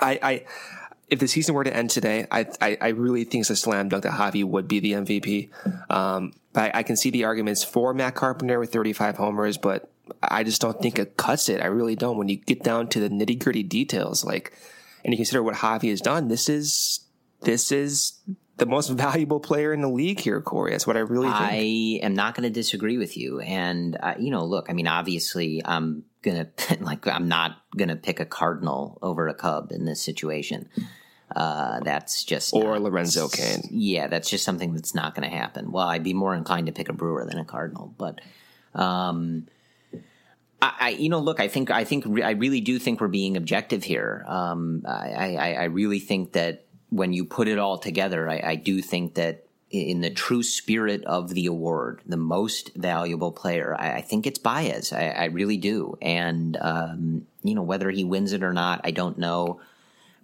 [0.00, 0.44] I, I
[1.12, 3.90] if the season were to end today, I, I, I really think it's a slam
[3.90, 5.50] dunk that Javi would be the MVP.
[5.90, 9.90] Um, but I, I can see the arguments for Matt Carpenter with 35 homers, but
[10.22, 11.60] I just don't think it cuts it.
[11.60, 12.16] I really don't.
[12.16, 14.54] When you get down to the nitty gritty details, like,
[15.04, 17.00] and you consider what Javi has done, this is
[17.42, 18.14] this is
[18.56, 20.70] the most valuable player in the league here, Corey.
[20.70, 22.02] That's what I really think.
[22.02, 23.40] I am not going to disagree with you.
[23.40, 27.88] And, uh, you know, look, I mean, obviously, I'm going to, like, I'm not going
[27.90, 30.70] to pick a Cardinal over a Cub in this situation.
[31.34, 32.54] Uh, that's just.
[32.54, 33.62] or not- Lorenzo Cain.
[33.70, 35.72] Yeah, that's just something that's not going to happen.
[35.72, 37.94] Well, I'd be more inclined to pick a Brewer than a Cardinal.
[37.96, 38.20] But,
[38.74, 39.46] um,
[40.60, 43.36] I, I, you know, look, I think, I think, I really do think we're being
[43.36, 44.24] objective here.
[44.28, 48.54] Um, I, I, I really think that when you put it all together, I, I
[48.56, 53.94] do think that in the true spirit of the award, the most valuable player, I,
[53.94, 54.92] I think it's Baez.
[54.92, 55.96] I, I, really do.
[56.02, 59.60] And, um, you know, whether he wins it or not, I don't know.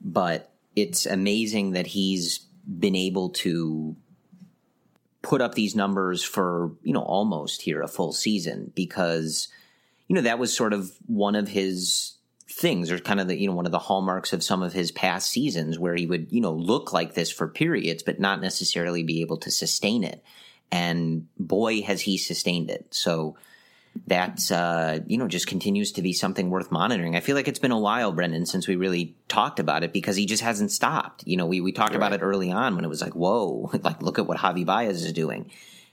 [0.03, 3.97] But it's amazing that he's been able to
[5.23, 9.49] put up these numbers for, you know, almost here a full season because,
[10.07, 12.14] you know, that was sort of one of his
[12.51, 14.91] things or kind of the you know one of the hallmarks of some of his
[14.91, 19.03] past seasons where he would you know look like this for periods but not necessarily
[19.03, 20.23] be able to sustain it.
[20.73, 22.87] And boy has he sustained it.
[22.91, 23.37] So
[24.07, 27.17] that uh, you know just continues to be something worth monitoring.
[27.17, 30.17] I feel like it's been a while, Brendan, since we really talked about it because
[30.17, 31.25] he just hasn't stopped.
[31.27, 31.97] You know, we we talked right.
[31.97, 35.05] about it early on when it was like, whoa, like look at what Javi Baez
[35.05, 35.51] is doing,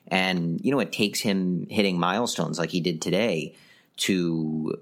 [0.07, 3.55] and you know it takes him hitting milestones like he did today
[3.97, 4.75] to,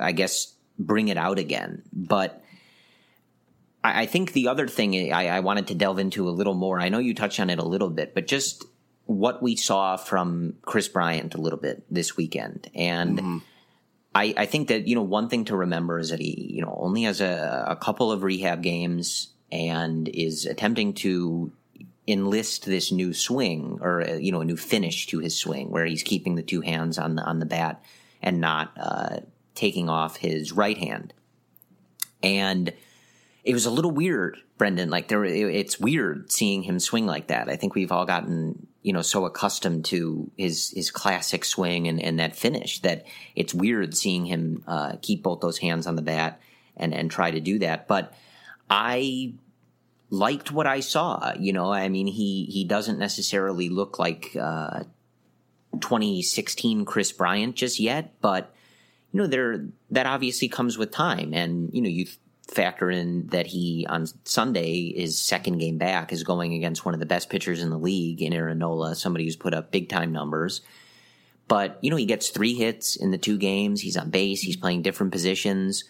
[0.00, 1.82] I guess, bring it out again.
[1.92, 2.42] But
[3.82, 6.80] I, I think the other thing I, I wanted to delve into a little more.
[6.80, 8.64] I know you touched on it a little bit, but just
[9.10, 12.70] what we saw from Kris Bryant a little bit this weekend.
[12.76, 13.38] And mm-hmm.
[14.14, 16.76] I, I, think that, you know, one thing to remember is that he, you know,
[16.80, 21.50] only has a, a couple of rehab games and is attempting to
[22.06, 25.84] enlist this new swing or, uh, you know, a new finish to his swing where
[25.84, 27.82] he's keeping the two hands on the, on the bat
[28.22, 29.18] and not, uh,
[29.56, 31.12] taking off his right hand.
[32.22, 32.72] And
[33.42, 34.88] it was a little weird, Brendan.
[34.88, 37.48] Like there, it's weird seeing him swing like that.
[37.48, 42.02] I think we've all gotten, you know, so accustomed to his his classic swing and,
[42.02, 43.04] and that finish that
[43.36, 46.40] it's weird seeing him uh, keep both those hands on the bat
[46.76, 47.86] and and try to do that.
[47.86, 48.14] But
[48.68, 49.34] I
[50.08, 51.32] liked what I saw.
[51.38, 54.84] You know, I mean, he he doesn't necessarily look like uh,
[55.80, 58.54] 2016 Kris Bryant just yet, but
[59.12, 62.06] you know, there that obviously comes with time, and you know, you
[62.50, 67.00] factor in that he on Sunday his second game back is going against one of
[67.00, 70.12] the best pitchers in the league in Aaron Nola, somebody who's put up big time
[70.12, 70.60] numbers.
[71.48, 73.80] But you know, he gets three hits in the two games.
[73.80, 74.42] He's on base.
[74.42, 75.84] He's playing different positions.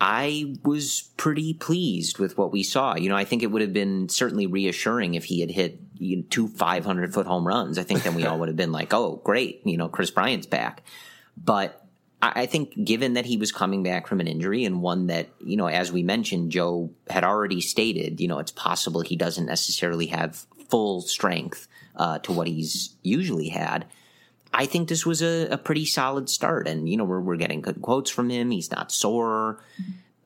[0.00, 2.96] I was pretty pleased with what we saw.
[2.96, 6.16] You know, I think it would have been certainly reassuring if he had hit you
[6.16, 7.78] know, two 500 foot home runs.
[7.78, 10.46] I think then we all would have been like, oh, great, you know, Kris Bryant's
[10.46, 10.82] back.
[11.36, 11.83] But
[12.34, 15.56] I think given that he was coming back from an injury and one that, you
[15.56, 20.06] know, as we mentioned, Joe had already stated, you know, it's possible he doesn't necessarily
[20.06, 23.86] have full strength uh, to what he's usually had.
[24.52, 26.68] I think this was a, a pretty solid start.
[26.68, 28.50] And, you know, we're, we're getting good quotes from him.
[28.50, 29.58] He's not sore.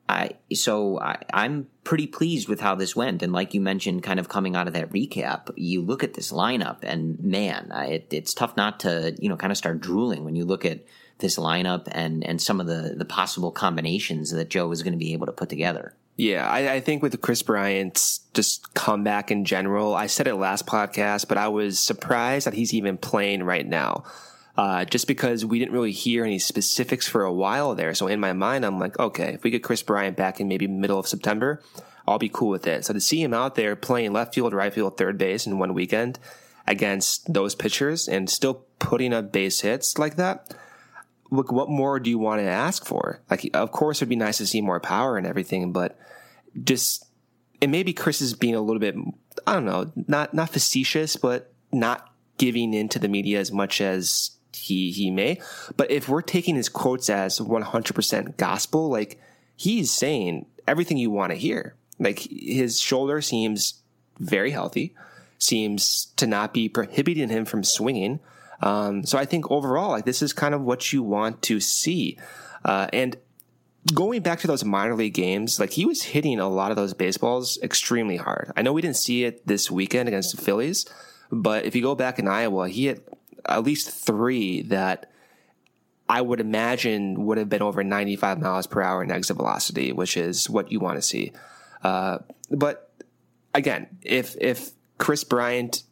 [0.09, 3.21] I, so I, I'm pretty pleased with how this went.
[3.21, 6.31] And like you mentioned, kind of coming out of that recap, you look at this
[6.31, 10.25] lineup and man, I, it, it's tough not to, you know, kind of start drooling
[10.25, 10.79] when you look at
[11.19, 14.97] this lineup and and some of the the possible combinations that Joe is going to
[14.97, 15.93] be able to put together.
[16.15, 20.65] Yeah, I, I, think with Kris Bryant's just comeback in general, I said it last
[20.65, 24.03] podcast, but I was surprised that he's even playing right now.
[24.57, 27.93] Uh, just because we didn't really hear any specifics for a while there.
[27.93, 30.67] So in my mind, I'm like, okay, if we get Kris Bryant back in maybe
[30.67, 31.61] middle of September,
[32.05, 32.83] I'll be cool with it.
[32.83, 35.73] So to see him out there playing left field, right field, third base in one
[35.73, 36.19] weekend
[36.67, 40.53] against those pitchers and still putting up base hits like that,
[41.29, 43.21] look, what more do you want to ask for?
[43.29, 45.97] Like, of course, it'd be nice to see more power and everything, but
[46.63, 47.05] just,
[47.61, 48.95] and maybe Kris is being a little bit,
[49.45, 54.31] I don't know, not, not facetious, but not giving into the media as much as
[54.59, 55.41] he, he may.
[55.77, 59.19] But if we're taking his quotes as 100% gospel, like,
[59.55, 61.75] he's saying everything you want to hear.
[61.99, 63.81] Like, his shoulder seems
[64.19, 64.93] very healthy,
[65.37, 68.19] seems to not be prohibiting him from swinging.
[68.61, 72.17] Um, so I think overall, like this is kind of what you want to see.
[72.65, 73.15] Uh, and
[73.93, 76.93] going back to those minor league games, like he was hitting a lot of those
[76.93, 78.51] baseballs extremely hard.
[78.55, 80.85] I know we didn't see it this weekend against the Phillies,
[81.31, 83.07] but if you go back in Iowa, he hit
[83.47, 85.11] at least three that
[86.07, 90.17] I would imagine would have been over 95 miles per hour in exit velocity, which
[90.17, 91.31] is what you want to see.
[91.83, 92.91] Uh, but
[93.53, 95.83] again, if if Kris Bryant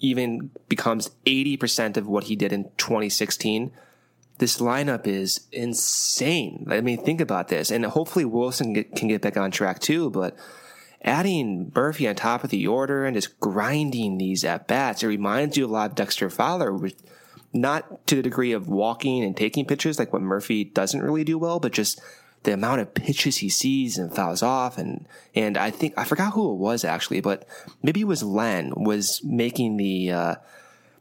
[0.00, 3.72] even becomes 80% of what he did in 2016,
[4.38, 6.66] this lineup is insane.
[6.70, 7.70] I mean, think about this.
[7.70, 10.36] And hopefully Willson get, can get back on track too, but
[11.02, 15.56] adding Murphy on top of the order and just grinding these at bats, it reminds
[15.56, 16.90] you a lot of Dexter Fowler,
[17.52, 21.38] not to the degree of walking and taking pitches like what Murphy doesn't really do
[21.38, 22.00] well, but just
[22.44, 26.34] the amount of pitches he sees and fouls off and and I think I forgot
[26.34, 27.46] who it was actually, but
[27.82, 30.34] maybe it was Len was making the uh,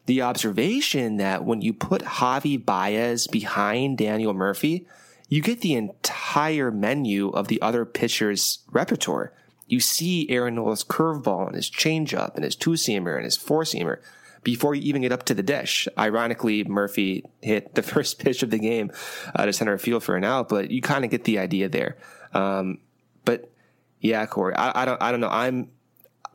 [0.08, 4.88] the observation that when you put Javi Baez behind Daniel Murphy,
[5.30, 9.34] you get the entire menu of the other pitchers' repertoire.
[9.68, 13.64] You see Aaron Nola's curveball and his changeup and his two seamer and his four
[13.64, 14.00] seamer
[14.44, 15.88] before you even get up to the dish.
[15.98, 18.92] Ironically, Murphy hit the first pitch of the game
[19.36, 21.98] uh, to center field for an out, but you kind of get the idea there.
[22.34, 22.80] Um,
[23.26, 23.52] but
[24.00, 25.30] yeah, Corey, I, I, don't, I don't know.
[25.30, 25.70] I'm,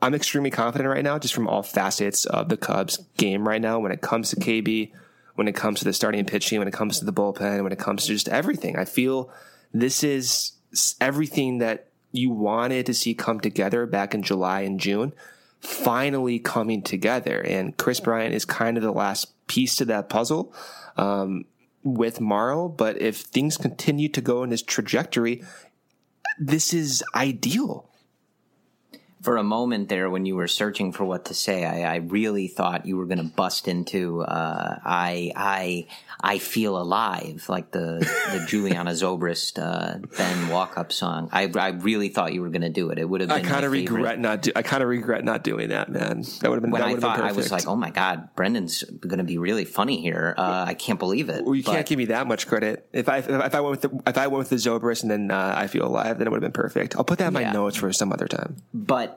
[0.01, 3.79] I'm extremely confident right now, just from all facets of the Cubs game right now.
[3.79, 4.91] When it comes to KB,
[5.35, 7.79] when it comes to the starting pitching, when it comes to the bullpen, when it
[7.79, 9.31] comes to just everything, I feel
[9.73, 10.51] this is
[10.99, 15.11] everything that you wanted to see come together back in July and June
[15.59, 17.39] finally coming together.
[17.39, 20.53] And Kris Bryant is kind of the last piece to that puzzle
[20.97, 21.45] um,
[21.83, 22.67] with Morrow.
[22.67, 25.43] But if things continue to go in this trajectory,
[26.37, 27.89] this is ideal
[29.23, 32.47] for a moment there when you were searching for what to say, I, I really
[32.47, 35.87] thought you were going to bust into uh, "I I
[36.19, 37.99] I feel alive" like the
[38.31, 41.29] the Julianna Zobrist uh, Ben walk up song.
[41.31, 42.99] I I really thought you were going to do it.
[42.99, 43.29] It would have.
[43.29, 44.41] been I kind of regret not.
[44.41, 46.23] Do, I kind of regret not doing that, man.
[46.41, 46.71] That would have been.
[46.71, 50.01] When I thought I was like, oh my god, Brendan's going to be really funny
[50.01, 50.35] here.
[50.37, 51.45] Uh, I can't believe it.
[51.45, 52.89] Well, you but, can't give me that much credit.
[52.91, 55.31] If I if I went with the if I went with the Zobrist and then
[55.31, 56.97] uh, I feel alive, then it would have been perfect.
[56.97, 57.53] I'll put that in my yeah.
[57.53, 58.57] notes for some other time.
[58.73, 59.12] But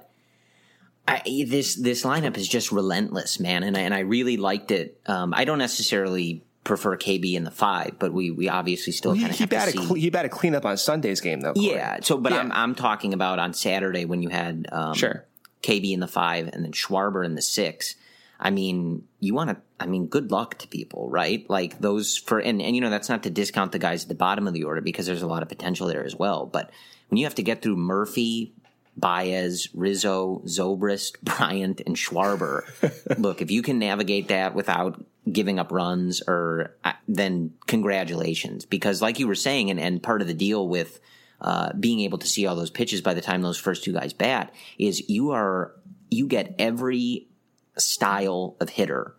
[1.08, 5.00] I, this this lineup is just relentless, man, and I, and I really liked it.
[5.06, 9.20] Um, I don't necessarily prefer KB in the five, but we we obviously still well,
[9.20, 10.00] kind of he, have to see.
[10.00, 11.54] he batted cleanup on Sunday's game though.
[11.54, 11.68] Corey.
[11.68, 12.00] Yeah.
[12.02, 12.40] So, but yeah.
[12.40, 15.24] I'm I'm talking about on Saturday when you had um, sure
[15.62, 17.94] KB in the five and then Schwarber in the six.
[18.38, 19.56] I mean, you want to.
[19.80, 21.48] I mean, good luck to people, right?
[21.48, 24.14] Like those for and and you know that's not to discount the guys at the
[24.14, 26.46] bottom of the order because there's a lot of potential there as well.
[26.46, 26.70] But
[27.08, 28.52] when you have to get through Murphy,
[28.96, 32.62] Baez, Rizzo, Zobrist, Bryant, and Schwarber.
[33.18, 39.02] Look, if you can navigate that without giving up runs, or uh, then congratulations, because
[39.02, 41.00] like you were saying, and, and part of the deal with
[41.40, 44.14] uh, being able to see all those pitches by the time those first two guys
[44.14, 45.72] bat is you are
[46.10, 47.28] you get every
[47.76, 49.14] style of hitter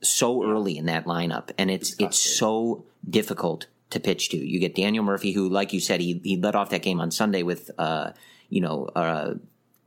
[0.00, 4.36] so early in that lineup, and it's it's so difficult to pitch to.
[4.36, 7.10] You get Daniel Murphy, who, like you said, he he led off that game on
[7.10, 7.70] Sunday with.
[7.78, 8.12] Uh,
[8.54, 9.34] you know, a,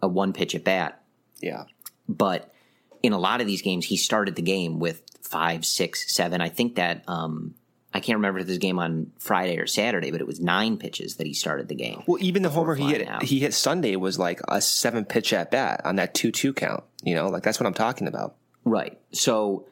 [0.02, 1.02] a one pitch at bat.
[1.40, 1.64] Yeah.
[2.10, 2.54] But
[3.02, 6.42] in a lot of these games, he started the game with five, six, seven.
[6.42, 7.56] I think that um,
[7.94, 11.16] I can't remember if this game on Friday or Saturday, but it was nine pitches
[11.16, 12.04] that he started the game.
[12.08, 13.24] Well, even the homer he hit, out.
[13.24, 16.84] he hit Sunday was like a seven pitch at bat on that two two count.
[17.04, 18.36] You know, like that's what I'm talking about.
[18.66, 19.00] Right.
[19.14, 19.66] So,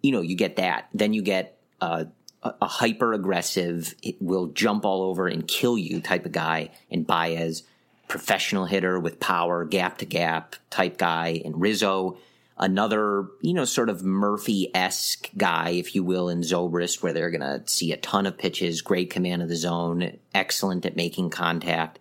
[0.00, 0.88] you know, you get that.
[0.94, 2.06] Then you get uh,
[2.42, 7.02] a, a hyper aggressive, will jump all over and kill you type of guy in
[7.02, 7.64] Baez
[8.12, 12.18] professional hitter with power, gap to gap type guy, and Rizzo,
[12.58, 17.30] another, you know, sort of Murphy esque guy, if you will, in Zobrist, where they're
[17.30, 21.30] going to see a ton of pitches, great command of the zone, excellent at making
[21.30, 22.00] contact.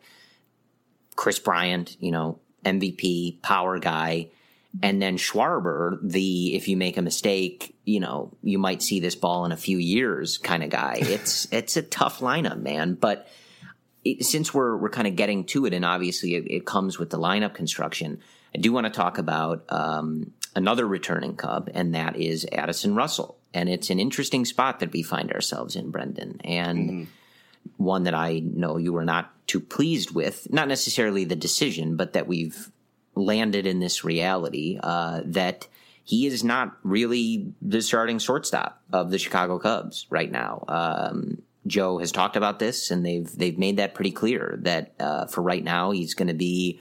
[1.16, 4.32] Kris Bryant, you know, MVP, power guy.
[4.84, 9.16] And then Schwarber, the if you make a mistake, you know, you might see this
[9.16, 10.98] ball in a few years kind of guy.
[11.00, 12.96] It's it's a tough lineup, man.
[12.96, 13.30] But
[14.04, 17.10] it, since we're we're kind of getting to it, and obviously it, it, comes with
[17.10, 18.20] the lineup construction,
[18.56, 23.38] I do want to talk about um, another returning Cub, and that is Addison Russell.
[23.54, 27.04] And it's an interesting spot that we find ourselves in, Brendan, and mm-hmm.
[27.78, 30.48] one that I know you were not too pleased with.
[30.52, 32.72] Not necessarily the decision, but that we've
[33.14, 35.68] landed in this reality uh, that
[36.04, 40.64] he is not really the starting shortstop of the Chicago Cubs right now.
[40.68, 45.26] Um, Joe has talked about this, and they've they've made that pretty clear that uh,
[45.28, 46.80] for right now he's going to be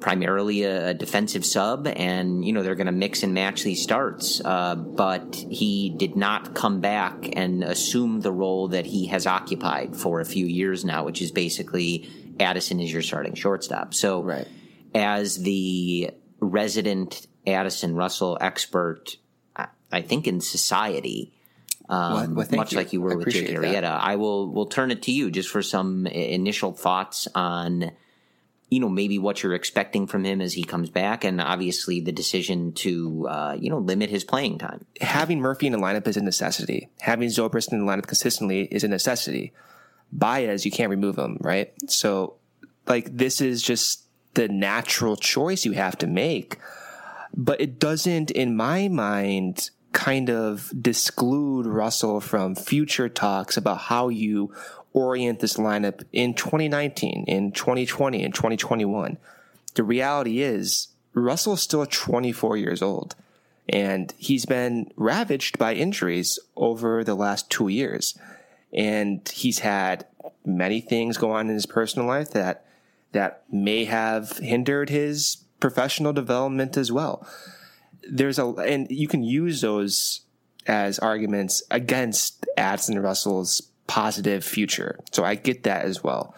[0.00, 4.42] primarily a, defensive sub, and you know they're going to mix and match these starts.
[4.44, 9.96] Uh, but he did not come back and assume the role that he has occupied
[9.96, 13.94] for a few years now, which is basically Addison is your starting shortstop.
[13.94, 14.48] So, right.
[14.94, 19.16] as the resident Addison Russell expert,
[19.90, 21.32] I think in society
[21.94, 22.78] um, well, much you.
[22.78, 23.82] like you were with Jake Arrieta.
[23.82, 23.84] That.
[24.02, 27.90] I will will turn it to you just for some initial thoughts on,
[28.70, 32.12] you know, maybe what you're expecting from him as he comes back, and obviously the
[32.12, 34.84] decision to, uh, you know, limit his playing time.
[35.00, 36.88] Having Murphy in the lineup is a necessity.
[37.00, 39.52] Having Zobrist in the lineup consistently is a necessity.
[40.12, 41.72] Baez, you can't remove him, right?
[41.88, 42.36] So,
[42.86, 46.58] like, this is just the natural choice you have to make.
[47.36, 54.08] But it doesn't, in my mind, kind of disclude Russell from future talks about how
[54.10, 54.52] you
[54.92, 59.16] orient this lineup in 2019, in 2020, in 2021.
[59.74, 63.14] The reality is, Russell is still 24 years old,
[63.68, 68.18] and he's been ravaged by injuries over the last two years.
[68.74, 70.04] and he's had
[70.44, 72.66] many things go on in his personal life that
[73.12, 77.24] that may have hindered his professional development as well.
[78.10, 80.20] There's a and you can use those
[80.66, 84.98] as arguments against Addison Russell's positive future.
[85.12, 86.34] So I get that as well.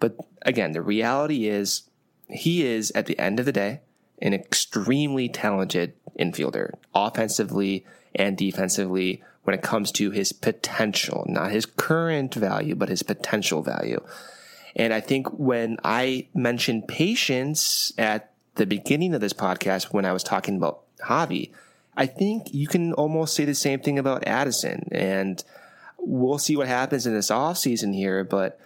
[0.00, 1.82] But again, the reality is
[2.28, 3.80] he is at the end of the day
[4.20, 11.64] an extremely talented infielder, offensively and defensively when it comes to his potential, not his
[11.64, 14.00] current value, but his potential value.
[14.76, 20.12] And I think when I mentioned patience at the beginning of this podcast, when I
[20.12, 21.50] was talking about Javi,
[21.96, 24.88] I think you can almost say the same thing about Addison.
[24.92, 25.42] And
[25.98, 28.60] we'll see what happens in this offseason here, but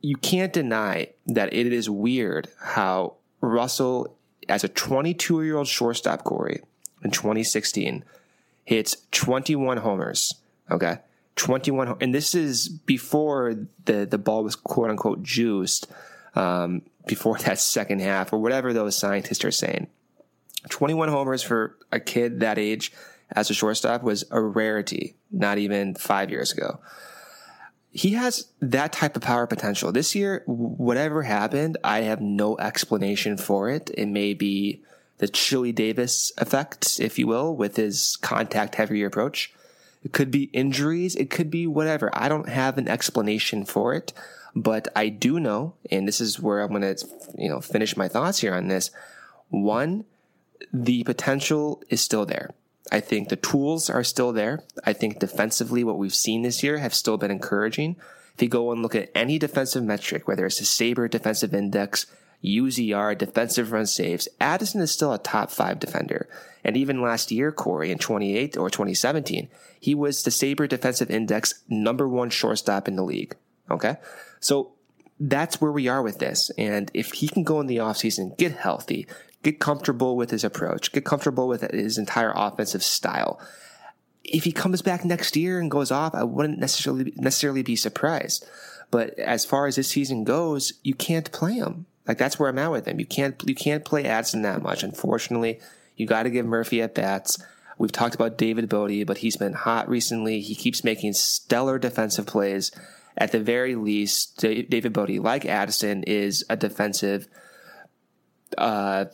[0.00, 4.16] you can't deny that it is weird how Russell,
[4.48, 6.60] as a 22 year old shortstop, Corey,
[7.04, 8.04] in 2016,
[8.64, 10.34] hits 21 homers.
[10.70, 10.98] Okay.
[11.36, 15.86] 21 and this is before the the ball was quote unquote juiced
[16.34, 19.86] um, before that second half or whatever those scientists are saying
[20.68, 22.92] 21 homers for a kid that age
[23.30, 26.80] as a shortstop was a rarity not even 5 years ago
[27.90, 33.36] he has that type of power potential this year whatever happened i have no explanation
[33.36, 34.82] for it it may be
[35.22, 39.54] the Chili Davis effect, if you will, with his contact heavier approach.
[40.02, 41.14] It could be injuries.
[41.14, 42.10] It could be whatever.
[42.12, 44.12] I don't have an explanation for it,
[44.56, 47.06] but I do know, and this is where I'm going to,
[47.38, 48.90] you know, finish my thoughts here on this.
[49.48, 50.06] One,
[50.72, 52.50] the potential is still there.
[52.90, 54.64] I think the tools are still there.
[54.84, 57.96] I think defensively, what we've seen this year have still been encouraging.
[58.34, 62.06] If you go and look at any defensive metric, whether it's a SABR defensive index,
[62.42, 66.28] UZR, defensive run saves, Addison is still a top five defender.
[66.64, 69.48] And even last year, Corey, in 28 or 2017,
[69.78, 73.36] he was the SABR defensive index number one shortstop in the league.
[73.70, 73.96] Okay.
[74.40, 74.72] So
[75.20, 76.50] that's where we are with this.
[76.58, 79.06] And if he can go in the offseason, get healthy,
[79.42, 83.40] get comfortable with his approach, get comfortable with his entire offensive style.
[84.24, 88.46] If he comes back next year and goes off, I wouldn't necessarily necessarily be surprised.
[88.90, 91.86] But as far as this season goes, you can't play him.
[92.06, 93.00] Like that's where I'm at with him.
[93.00, 94.82] You can't you can't play Addison that much.
[94.82, 95.60] Unfortunately,
[95.96, 97.42] you got to give Murphy at bats.
[97.78, 100.40] We've talked about David Bote, but he's been hot recently.
[100.40, 102.70] He keeps making stellar defensive plays.
[103.16, 107.28] At the very least, David Bote, like Addison, is a defensive.
[108.58, 109.06] Uh,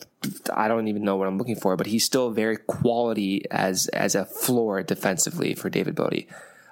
[0.54, 4.14] I don't even know what I'm looking for, but he's still very quality as as
[4.14, 6.24] a floor defensively for David Bote.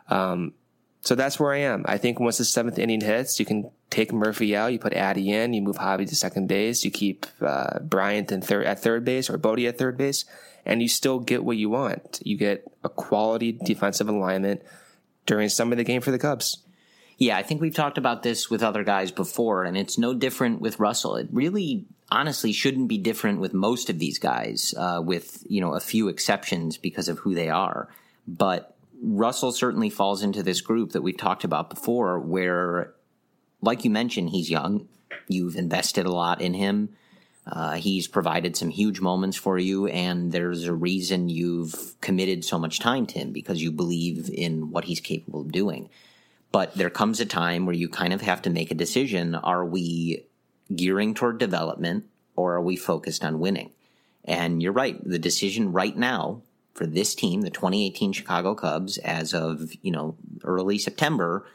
[0.09, 0.55] Um,
[1.01, 1.85] so that's where I am.
[1.87, 5.31] I think once the seventh inning hits, you can take Murphy out, you put Addy
[5.31, 9.05] in, you move Javi to second base, you keep uh, Bryant in third at third
[9.05, 10.25] base or Bote at third base,
[10.65, 12.21] and you still get what you want.
[12.25, 14.63] You get a quality defensive alignment
[15.27, 16.59] during some of the game for the Cubs.
[17.19, 20.61] Yeah, I think we've talked about this with other guys before, and it's no different
[20.61, 21.17] with Russell.
[21.17, 25.75] It really, honestly, shouldn't be different with most of these guys, uh, with you know
[25.75, 27.89] a few exceptions because of who they are.
[28.27, 32.95] But Russell certainly falls into this group that we've talked about before, where,
[33.61, 34.89] like you mentioned, he's young.
[35.29, 36.91] You've invested a lot in him.
[37.47, 42.59] Uh, he's provided some huge moments for you, and there's a reason you've committed so
[42.59, 45.89] much time to him because you believe in what he's capable of doing.
[46.51, 49.37] But there comes a time where you kind of have to make a decision.
[49.37, 50.27] Are we
[50.75, 53.71] gearing toward development or are we focused on winning?
[54.25, 54.99] And you're right.
[55.03, 56.43] The decision right now
[56.75, 61.47] for this team, the 2018 Chicago Cubs, as of, you know, early September,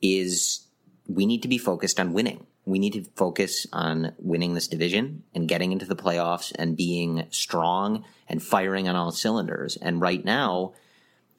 [0.00, 0.66] is
[1.06, 2.46] we need to be focused on winning.
[2.64, 7.26] We need to focus on winning this division and getting into the playoffs and being
[7.30, 9.76] strong and firing on all cylinders.
[9.76, 10.74] And right now,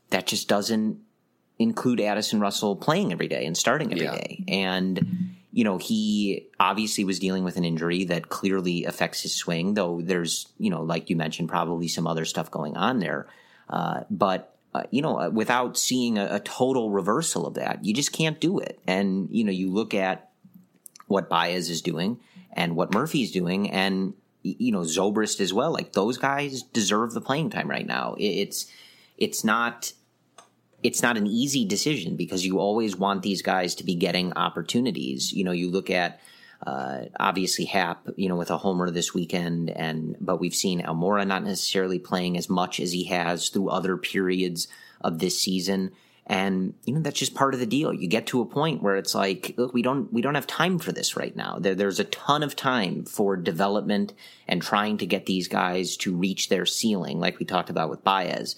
[0.09, 0.99] that just doesn't
[1.59, 4.15] include Addison Russell playing every day and starting every yeah.
[4.15, 4.43] day.
[4.47, 9.73] And you know, he obviously was dealing with an injury that clearly affects his swing,
[9.73, 13.27] though there's, you know, like you mentioned, probably some other stuff going on there.
[13.69, 17.93] Uh, but, uh, you know, uh, without seeing a, a, total reversal of that, you
[17.93, 18.79] just can't do it.
[18.87, 20.31] And, you know, you look at
[21.07, 22.21] what Baez is doing
[22.53, 25.73] and what Murphy's doing and, you know, Zobrist as well.
[25.73, 28.15] Like those guys deserve the playing time right now.
[28.17, 28.65] It's,
[29.17, 29.91] it's not,
[30.83, 35.33] it's not an easy decision because you always want these guys to be getting opportunities.
[35.33, 36.19] You know, you look at
[36.65, 41.25] uh, obviously Happ, you know, with a homer this weekend, and but we've seen Almora
[41.25, 44.67] not necessarily playing as much as he has through other periods
[45.01, 45.91] of this season.
[46.27, 47.91] And you know that's just part of the deal.
[47.91, 50.77] You get to a point where it's like, look, we don't we don't have time
[50.77, 51.57] for this right now.
[51.59, 54.13] There, there's a ton of time for development
[54.47, 58.03] and trying to get these guys to reach their ceiling, like we talked about with
[58.03, 58.55] Baez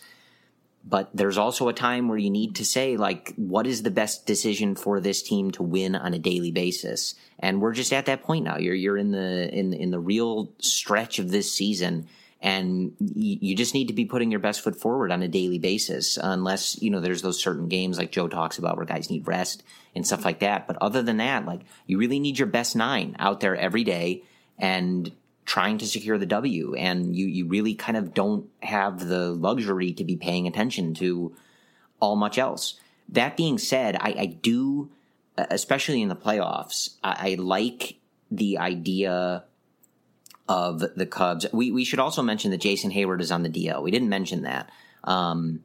[0.84, 4.26] but there's also a time where you need to say like what is the best
[4.26, 7.16] decision for this team to win on a daily basis?
[7.40, 8.58] And we're just at that point now.
[8.58, 12.08] You're you're in the in in the real stretch of this season
[12.42, 15.60] and you, you just need to be putting your best foot forward on a daily
[15.60, 19.28] basis unless you know there's those certain games like Joe talks about where guys need
[19.28, 19.64] rest
[19.96, 20.68] and stuff like that.
[20.68, 24.24] But other than that like you really need your best 9 out there every day
[24.58, 25.12] and
[25.46, 29.94] trying to secure the W, and you you really kind of don't have the luxury
[29.94, 31.36] to be paying attention to
[32.00, 32.80] all much else.
[33.10, 34.90] That being said, I, I do,
[35.38, 37.98] especially in the playoffs, I, I, like
[38.30, 39.44] the idea
[40.48, 41.46] of the Cubs.
[41.52, 43.84] We we should also mention that Jason Heyward is on the DL.
[43.84, 44.70] We didn't mention that.
[45.04, 45.64] Um,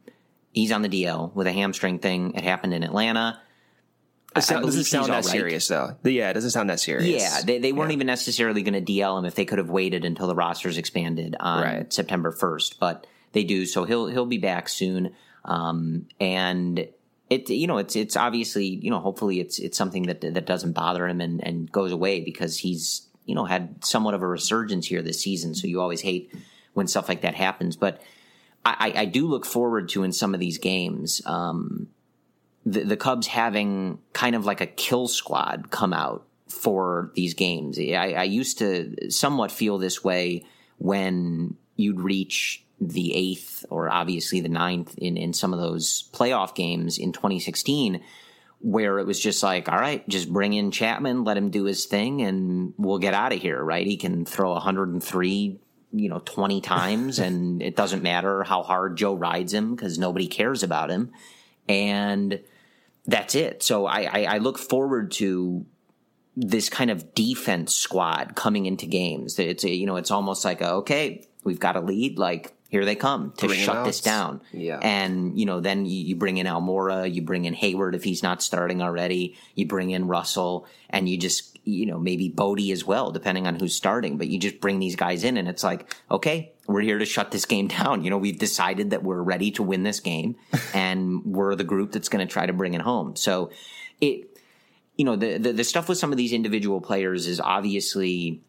[0.53, 2.35] he's on the DL with a hamstring thing.
[2.35, 3.41] It happened in Atlanta.
[4.39, 5.25] It sound, doesn't sound that right.
[5.25, 5.97] serious, though.
[6.05, 7.23] Yeah, it doesn't sound that serious.
[7.23, 7.97] Yeah, they, they weren't yeah.
[7.97, 11.37] even necessarily going to DL him if they could have waited until the rosters expanded
[11.41, 11.93] on right.
[11.93, 13.67] September first, but they do.
[13.67, 15.15] So he'll he'll be back soon.
[15.45, 16.89] Um, and
[17.29, 20.73] it you know it's it's obviously you know hopefully it's it's something that that doesn't
[20.73, 24.87] bother him and and goes away because he's you know had somewhat of a resurgence
[24.87, 25.55] here this season.
[25.55, 26.35] So you always hate
[26.75, 28.03] when stuff like that happens, but.
[28.69, 31.23] I, I do look forward to in some of these games.
[31.25, 31.87] Um,
[32.67, 37.79] the, the Cubs having kind of like a kill squad come out for these games.
[37.79, 40.45] I, I used to somewhat feel this way
[40.79, 46.55] when you'd reach the eighth or obviously the ninth in, in some of those playoff
[46.55, 48.03] games in 2016
[48.61, 51.85] where it was just like, all right, just bring in Chapman, let him do his
[51.85, 53.87] thing, and we'll get out of here, right?
[53.87, 55.61] He can throw 103,
[55.93, 60.27] you know, 20 times, and it doesn't matter how hard Joe rides him because nobody
[60.27, 61.13] cares about him.
[61.69, 62.41] And
[63.07, 63.63] that's it.
[63.63, 65.65] So I, I, I look forward to
[66.37, 69.39] this kind of defense squad coming into games.
[69.39, 72.19] It's a, you know, it's almost like a, okay, we've got a lead.
[72.19, 74.43] Like here they come to bring shut this down.
[74.53, 74.79] Yeah.
[74.83, 78.23] And, you know, then you, you, bring in Almora, you bring in Heyward if he's
[78.23, 82.85] not starting already, you bring in Russell and you just, you know, maybe Bote as
[82.85, 85.95] well, depending on who's starting, but you just bring these guys in and it's like,
[86.11, 88.05] okay, we're here to shut this game down.
[88.05, 90.37] You know, we've decided that we're ready to win this game
[90.75, 93.17] and we're the group that's going to try to bring it home.
[93.17, 93.51] So
[94.01, 94.39] it,
[94.97, 98.41] you know, the, the, the stuff with some of these individual players is obviously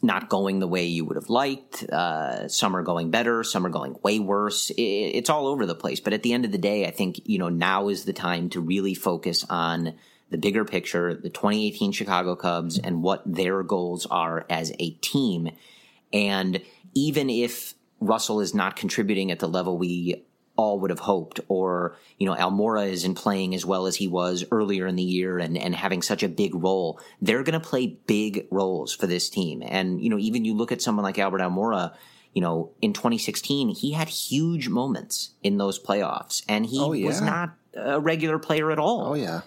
[0.00, 1.82] not going the way you would have liked.
[1.82, 4.70] Uh, some are going better, some are going way worse.
[4.70, 5.98] It, it's all over the place.
[5.98, 8.48] But at the end of the day, I think, you know, now is the time
[8.50, 9.94] to really focus on
[10.30, 15.50] the bigger picture, the 2018 Chicago Cubs and what their goals are as a team.
[16.12, 16.60] And
[16.94, 20.24] even if Russell is not contributing at the level we
[20.58, 24.44] all would have hoped, or you know Almora isn't playing as well as he was
[24.50, 27.00] earlier in the year and and having such a big role.
[27.22, 30.72] They're going to play big roles for this team, and you know even you look
[30.72, 31.94] at someone like Albert Almora.
[32.34, 37.06] You know, in 2016, he had huge moments in those playoffs, and he oh, yeah.
[37.06, 39.06] was not a regular player at all.
[39.08, 39.40] Oh yeah,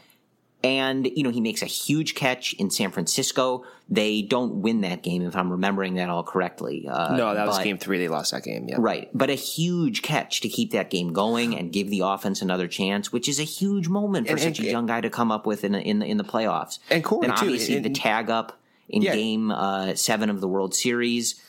[0.64, 3.66] and, you know, he makes a huge catch in San Francisco.
[3.90, 6.88] They don't win that game, if I'm remembering that all correctly.
[6.88, 7.98] Uh, no, that was game three.
[7.98, 8.68] They lost that game.
[8.70, 8.76] Yeah.
[8.80, 9.10] Right.
[9.14, 13.12] But a huge catch to keep that game going and give the offense another chance,
[13.12, 15.46] which is a huge moment for and, such and, a young guy to come up
[15.46, 16.80] with in, in, the, in the playoffs.
[16.90, 19.16] And Corey, and obviously too, the tag up in yeah.
[19.16, 21.42] game uh, seven of the World Series.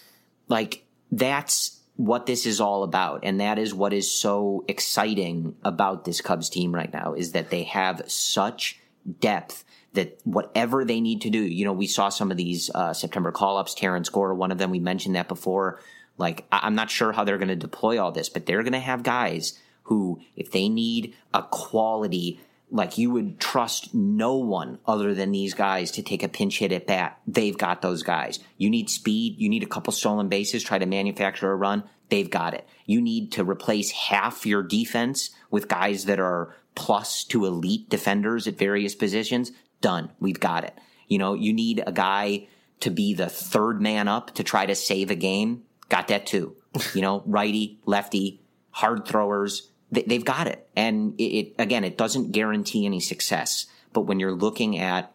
[0.48, 6.04] Like, that's what this is all about and that is what is so exciting about
[6.04, 8.80] this Cubs team right now is that they have such
[9.20, 12.92] depth that whatever they need to do, you know, we saw some of these uh,
[12.92, 15.80] September call ups, Terrence Gore, one of them, we mentioned that before.
[16.18, 18.78] Like, I'm not sure how they're going to deploy all this, but they're going to
[18.78, 22.40] have guys who, if they need a quality,
[22.70, 26.72] like you would trust no one other than these guys to take a pinch hit
[26.72, 28.38] at bat, they've got those guys.
[28.56, 32.30] You need speed, you need a couple stolen bases, try to manufacture a run, they've
[32.30, 32.66] got it.
[32.86, 38.46] You need to replace half your defense with guys that are plus to elite defenders
[38.46, 40.10] at various positions, done.
[40.20, 40.74] We've got it.
[41.08, 42.48] You know, you need a guy
[42.80, 45.64] to be the third man up to try to save a game.
[45.88, 46.56] Got that too.
[46.94, 49.70] You know, righty, lefty, hard throwers.
[49.90, 50.66] They, have got it.
[50.74, 53.66] And it, it, again, it doesn't guarantee any success.
[53.92, 55.12] But when you're looking at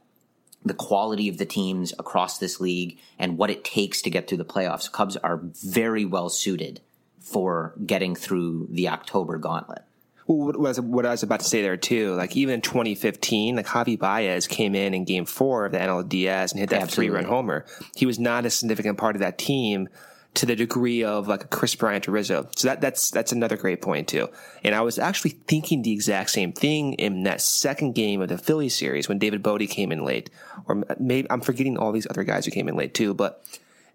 [0.63, 4.37] the quality of the teams across this league and what it takes to get through
[4.37, 6.81] the playoffs, Cubs are very well suited
[7.19, 9.83] for getting through the October gauntlet
[10.27, 13.65] what, was, what I was about to say there too, like even in 2015, like
[13.65, 17.23] Javi Baez came in in game four of the NLDS and hit that three run
[17.23, 17.65] homer.
[17.95, 19.87] He was not a significant part of that team
[20.33, 22.47] to the degree of like a Kris Bryant or Rizzo.
[22.57, 24.27] So that, that's, that's another great point too.
[24.63, 28.37] And I was actually thinking the exact same thing in that second game of the
[28.37, 30.29] Philly series when David Bote came in late,
[30.67, 33.43] or maybe I'm forgetting all these other guys who came in late too, but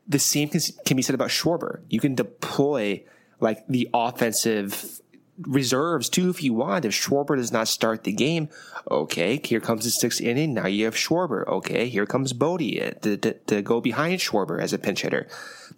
[0.09, 1.80] the same can, can be said about Schwarber.
[1.91, 3.05] You can deploy
[3.39, 5.01] like the offensive
[5.47, 6.84] reserves too if you want.
[6.84, 8.49] If Schwarber does not start the game,
[8.90, 10.55] okay, here comes the sixth inning.
[10.55, 11.47] Now you have Schwarber.
[11.47, 15.26] Okay, here comes Bote to, to, to go behind Schwarber as a pinch hitter.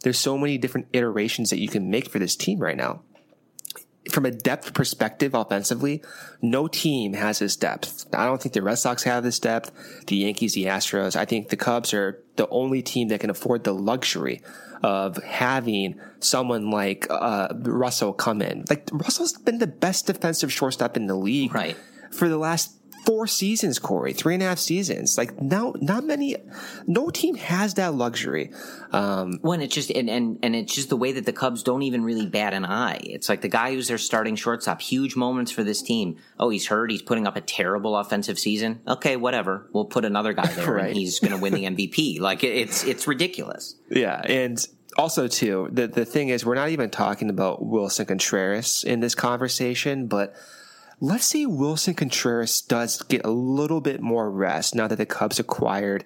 [0.03, 3.03] There's so many different iterations that you can make for this team right now
[4.11, 6.03] from a depth perspective offensively,
[6.43, 8.07] no team has this depth.
[8.15, 9.71] I don't think the Red Sox have this depth,
[10.07, 11.17] the Yankees, the Astros.
[11.17, 14.43] I think the Cubs are the only team that can afford the luxury
[14.83, 18.65] of having someone like uh, Russell come in.
[18.69, 21.77] Like Russell's been the best defensive shortstop in the league Right.
[22.11, 25.17] for the last four seasons, Corey, three and a half seasons.
[25.19, 26.37] Like now, not many,
[26.87, 28.51] no team has that luxury.
[28.93, 31.83] Um, When it's just and, and and it's just the way that the Cubs don't
[31.83, 33.01] even really bat an eye.
[33.03, 34.81] It's like the guy who's their starting shortstop.
[34.81, 36.17] Huge moments for this team.
[36.39, 36.91] Oh, he's hurt.
[36.91, 38.81] He's putting up a terrible offensive season.
[38.87, 39.69] Okay, whatever.
[39.73, 40.87] We'll put another guy there, Right.
[40.89, 42.21] and he's going to win the MVP.
[42.21, 43.75] Like it, it's it's ridiculous.
[43.91, 44.65] Yeah, and
[44.97, 49.15] also too, the the thing is, we're not even talking about Willson Contreras in this
[49.17, 50.35] conversation, but
[51.01, 55.39] let's say Willson Contreras does get a little bit more rest now that the Cubs
[55.39, 56.05] acquired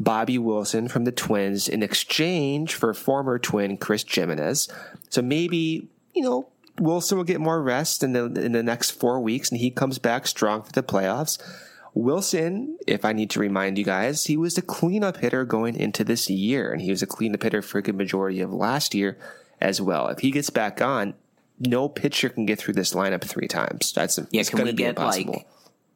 [0.00, 4.68] Bobby Wilson from the Twins in exchange for former Twin Chris Gimenez.
[5.10, 9.20] So maybe you know Willson will get more rest in the in the next four
[9.20, 11.38] weeks, and he comes back strong for the playoffs.
[11.96, 16.04] Willson, if I need to remind you guys, he was the cleanup hitter going into
[16.04, 19.18] this year, and he was a cleanup hitter for a good majority of last year
[19.60, 20.06] as well.
[20.08, 21.14] If he gets back on,
[21.60, 23.92] no pitcher can get through this lineup three times.
[23.92, 25.32] That's Yeah, can we get impossible.
[25.34, 25.46] like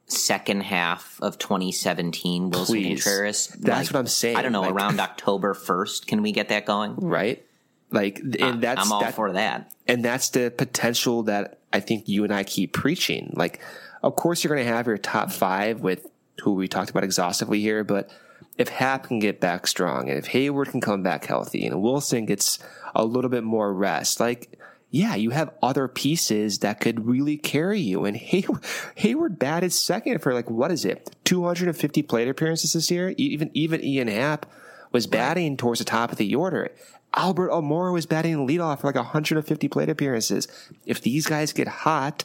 [0.07, 3.03] second half of 2017 Willson Please.
[3.03, 3.47] Contreras?
[3.47, 4.61] That's Like, what I'm saying, I don't know.
[4.61, 6.95] like- around October 1st, can we get that going?
[6.97, 7.43] right?
[7.91, 9.71] Like, and uh, that's I'm all that, for that.
[9.87, 13.31] and that's the potential that I think you and I keep preaching.
[13.35, 13.61] Like,
[14.01, 16.07] of course, you're going to have your top five with
[16.41, 18.09] who we talked about exhaustively here, but
[18.57, 22.25] if Happ can get back strong and if Heyward can come back healthy and Willson
[22.25, 22.57] gets
[22.95, 24.59] a little bit more rest, like,
[24.93, 28.05] yeah, you have other pieces that could really carry you.
[28.05, 28.61] And Heyward,
[28.95, 31.15] Heyward batted second for like, what is it?
[31.23, 33.15] 250 plate appearances this year?
[33.17, 34.45] Even, even Ian Happ
[34.91, 36.71] was batting towards the top of the order.
[37.15, 40.47] Albert Almora was batting leadoff for like 150 plate appearances.
[40.85, 42.23] If these guys get hot,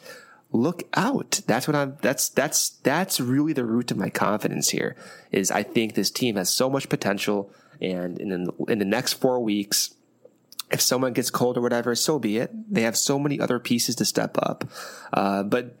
[0.51, 1.41] look out.
[1.47, 4.95] That's what I'm, that's, that's, that's really the root of my confidence here
[5.31, 7.51] is I think this team has so much potential.
[7.81, 9.95] And in the, in the next four weeks,
[10.71, 12.51] if someone gets cold or whatever, so be it.
[12.71, 14.65] They have so many other pieces to step up.
[15.11, 15.75] Uh, but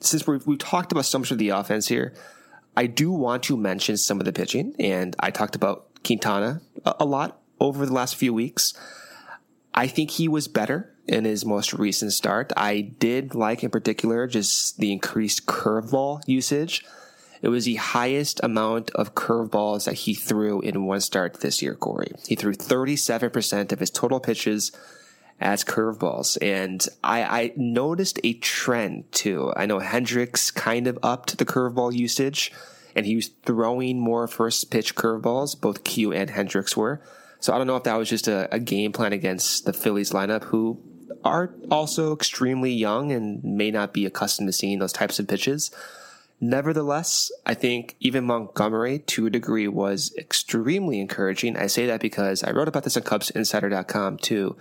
[0.00, 2.12] since we've, we've talked about so much of the offense here,
[2.76, 4.74] I do want to mention some of the pitching.
[4.78, 8.74] And I talked about Quintana a, a lot over the last few weeks.
[9.74, 12.52] I think he was better in his most recent start.
[12.56, 16.84] I did like in particular just the increased curveball usage.
[17.42, 21.74] It was the highest amount of curveballs that he threw in one start this year,
[21.74, 22.12] Corey.
[22.26, 24.70] He threw 37% of his total pitches
[25.40, 26.38] as curveballs.
[26.40, 29.52] And I, I noticed a trend too.
[29.56, 32.52] I know Hendricks kind of upped the curveball usage
[32.94, 35.60] and he was throwing more first pitch curveballs.
[35.60, 37.02] Both Q and Hendricks were.
[37.40, 40.12] So I don't know if that was just a, a game plan against the Phillies
[40.12, 40.80] lineup who
[41.24, 45.72] are also extremely young and may not be accustomed to seeing those types of pitches.
[46.44, 51.56] Nevertheless, I think even Montgomery to a degree was extremely encouraging.
[51.56, 54.56] I say that because I wrote about this on CubsInsider.com too,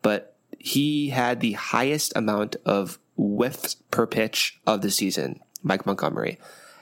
[0.00, 6.38] but he had the highest amount of whiffs per pitch of the season, Mike Montgomery.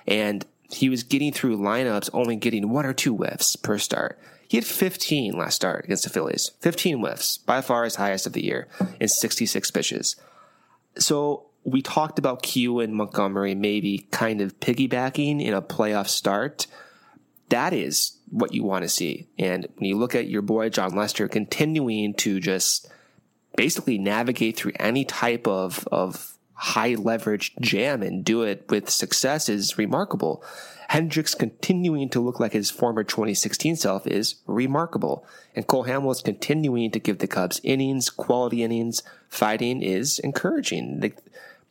[0.06, 4.18] And he was getting through lineups only getting one or two whiffs per start.
[4.46, 6.50] He had 15 last start against the Phillies.
[6.60, 8.68] 15 whiffs, by far his highest of the year
[9.00, 10.16] in 66 pitches.
[10.98, 16.66] So we talked about Q and Montgomery maybe kind of piggybacking in a playoff start.
[17.48, 19.28] That is what you want to see.
[19.38, 22.90] And when you look at your boy Jon Lester continuing to just
[23.56, 29.48] basically navigate through any type of, of high leverage jam and do it with success
[29.48, 30.44] is remarkable.
[30.88, 35.26] Hendricks continuing to look like his former 2016 self is remarkable.
[35.56, 41.00] And Cole Hamels continuing to give the Cubs innings, quality innings, fighting is encouraging.
[41.00, 41.12] The,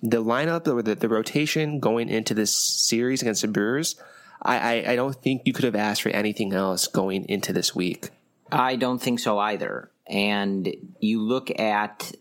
[0.02, 3.96] the lineup or the, the rotation going into this series against the Brewers,
[4.42, 7.76] I, I, I don't think you could have asked for anything else going into this
[7.76, 8.10] week.
[8.52, 9.92] I don't think so either.
[10.08, 12.12] And you look at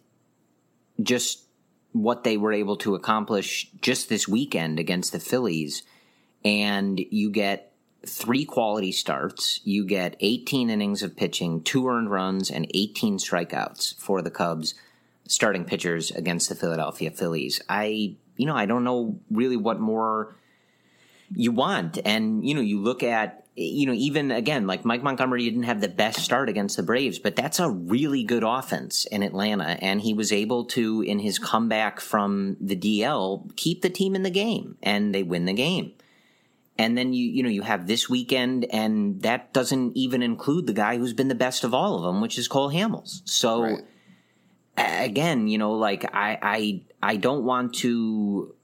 [1.03, 1.45] just
[1.93, 5.83] what they were able to accomplish just this weekend against the Phillies,
[6.45, 7.72] and you get
[8.07, 9.61] three quality starts.
[9.64, 14.74] You get 18 innings of pitching, two earned runs, and 18 strikeouts for the Cubs
[15.31, 17.61] starting pitchers against the Philadelphia Phillies.
[17.68, 20.37] I, you know, I don't know really what more
[21.35, 21.99] you want.
[22.05, 25.81] And, you know, you look at you know, even again, like Mike Montgomery didn't have
[25.81, 29.76] the best start against the Braves, but that's a really good offense in Atlanta.
[29.83, 34.22] And he was able to, in his comeback from the DL, keep the team in
[34.22, 35.93] the game and they win the game.
[36.78, 40.72] And then you, you know, you have this weekend and that doesn't even include the
[40.72, 43.20] guy who's been the best of all of them, which is Cole Hamels.
[43.28, 43.85] So Right.
[44.81, 48.55] Again, you know, like I, I, I don't want to,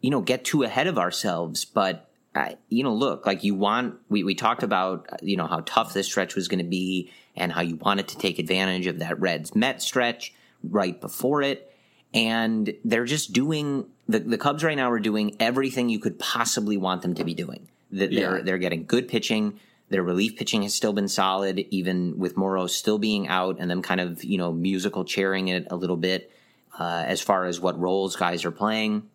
[0.00, 3.96] you know, get too ahead of ourselves, but I, you know, look, like you want,
[4.08, 7.50] we, we talked about, you know, how tough this stretch was going to be and
[7.52, 11.72] how you wanted to take advantage of that Reds Met stretch right before it.
[12.14, 16.76] And they're just doing, the, the Cubs right now are doing everything you could possibly
[16.76, 17.68] want them to be doing.
[17.90, 18.42] That They're, Yeah.
[18.42, 19.60] they're getting good pitching.
[19.88, 23.82] Their relief pitching has still been solid, even with Morrow still being out and them
[23.82, 26.32] kind of, you know, musical chairing it a little bit
[26.78, 29.08] uh, as far as what roles guys are playing.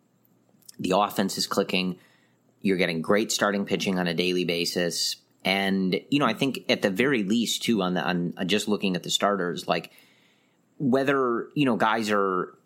[0.78, 1.98] The offense is clicking.
[2.62, 5.16] You're getting great starting pitching on a daily basis.
[5.44, 8.68] And, you know, I think at the very least, too, on the, on uh, just
[8.68, 9.90] looking at the starters, like
[10.78, 12.56] whether, you know, guys are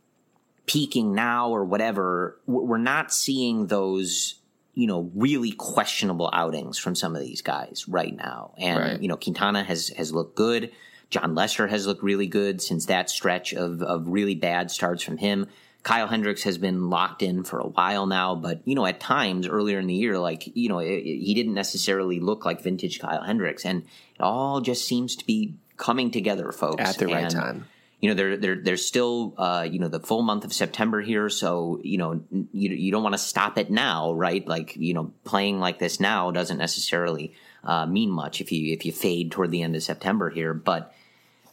[0.66, 4.34] peaking now or whatever, we're not seeing those,
[4.76, 8.52] you know, really questionable outings from some of these guys right now.
[8.58, 9.00] And, Right.
[9.00, 10.70] you know, Quintana has, has looked good.
[11.10, 15.16] Jon Lester has looked really good since that stretch of, of really bad starts from
[15.16, 15.46] him.
[15.82, 19.46] Kyle Hendricks has been locked in for a while now, but you know, at times
[19.48, 22.98] earlier in the year, like you know, it, it- he didn't necessarily look like vintage
[23.00, 27.22] Kyle Hendricks, and it all just seems to be coming together, folks, At the right
[27.24, 27.66] And, time.
[28.00, 31.30] You know, there, there, there's still, uh, you know, the full month of September here,
[31.30, 32.20] so you know,
[32.52, 34.46] you you don't want to stop it now, right?
[34.46, 37.32] Like, you know, playing like this now doesn't necessarily
[37.64, 40.94] uh, mean much if you if you fade toward the end of September here, but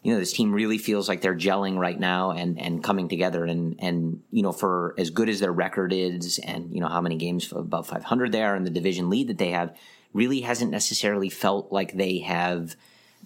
[0.04, 3.46] you know this team really feels like they're gelling right now and and coming together.
[3.46, 7.02] And and you know for as good as their record is and you know how
[7.02, 9.76] many games above 500 they are and the division lead that they have
[10.14, 12.76] really hasn't necessarily felt like they have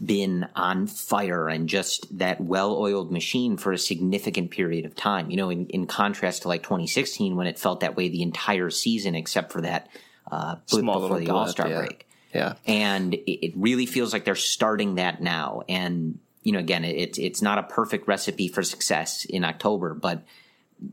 [0.04, 5.38] been on fire and just that well-oiled machine for a significant period of time you
[5.38, 9.16] know in, in contrast to like 2016 when it felt that way the entire season
[9.16, 9.90] except for that
[10.32, 11.78] uh Small before the all-star yeah.
[11.80, 12.54] break Yeah.
[12.68, 15.64] and it, it really feels like they're starting that now.
[15.68, 20.24] And you know, again, it, it's not a perfect recipe for success in October, but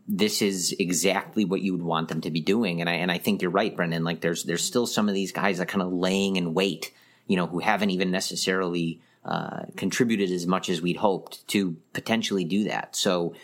[0.08, 2.80] this is exactly what you would want them to be doing.
[2.80, 4.02] And I and I think you're right, Brendan.
[4.02, 6.92] Like there's there's still some of these guys that kind of laying in wait,
[7.26, 12.44] you know, who haven't even necessarily uh, contributed as much as we'd hoped to potentially
[12.44, 12.94] do that.
[12.94, 13.34] So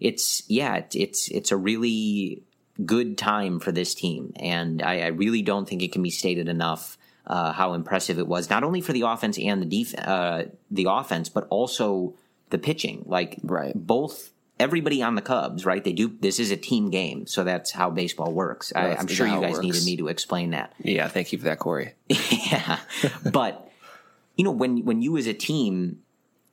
[0.00, 2.42] it's yeah, it, it's it's a really
[2.84, 6.48] good time for this team, and I, I really don't think it can be stated
[6.48, 10.44] enough uh, how impressive it was, not only for the offense and the def- uh,
[10.70, 12.14] the offense, but also
[12.48, 13.04] the pitching.
[13.06, 13.72] Like Right.
[13.74, 15.82] both everybody on the Cubs, right?
[15.82, 16.16] They do.
[16.20, 18.72] This is a team game, so that's how baseball works.
[18.76, 19.64] I, I'm sure you guys works.
[19.64, 20.74] needed me to explain that.
[20.78, 21.08] Yeah.
[21.08, 21.94] Thank you for that, Corey.
[22.08, 22.78] yeah,
[23.32, 23.68] but
[24.36, 26.02] you know when when you as a team,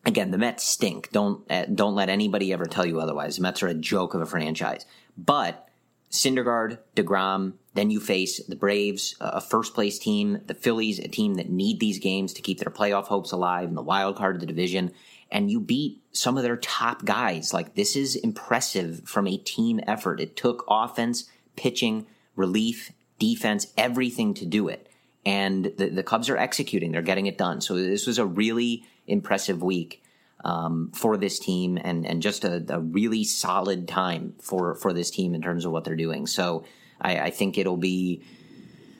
[0.05, 1.11] again, the Mets stink.
[1.11, 3.35] Don't uh, don't let anybody ever tell you otherwise.
[3.35, 4.85] The Mets are a joke of a franchise.
[5.17, 5.67] But
[6.11, 11.35] Syndergaard, deGrom, then you face the Braves, a first place team, the Phillies, a team
[11.35, 14.39] that need these games to keep their playoff hopes alive, and the wild card of
[14.39, 14.91] the division.
[15.31, 17.53] And you beat some of their top guys.
[17.53, 20.19] Like this is impressive from a team effort.
[20.19, 24.87] It took offense, pitching, relief, defense, everything to do it
[25.27, 26.93] and the, the Cubs are executing.
[26.93, 27.59] They're getting it done.
[27.59, 30.01] So this was a really impressive week
[30.45, 35.11] um, for this team, and and just a, a really solid time for for this
[35.11, 36.27] team in terms of what they're doing.
[36.27, 36.63] So
[37.01, 38.23] I, I think it'll be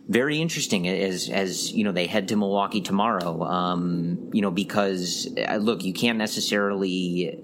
[0.08, 3.43] very interesting as as you know they head to Milwaukee tomorrow.
[3.43, 7.39] Um, you know because uh, look, you can't necessarily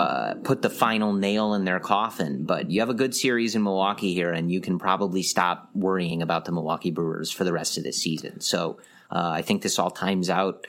[0.00, 3.62] uh, put the final nail in their coffin, but you have a good series in
[3.62, 7.78] Milwaukee here, and you can probably stop worrying about the Milwaukee Brewers for the rest
[7.78, 8.40] of this season.
[8.40, 8.78] So
[9.10, 10.66] uh, I think this all times out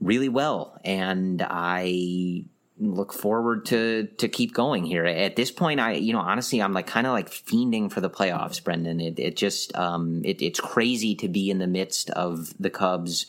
[0.00, 2.44] really well, and I
[2.78, 5.04] look forward to to keep going here.
[5.06, 8.10] At this point, I you know honestly, I'm like kind of like fiending for the
[8.10, 9.00] playoffs, Brendan.
[9.00, 13.26] It it just um it, it's crazy to be in the midst of the Cubs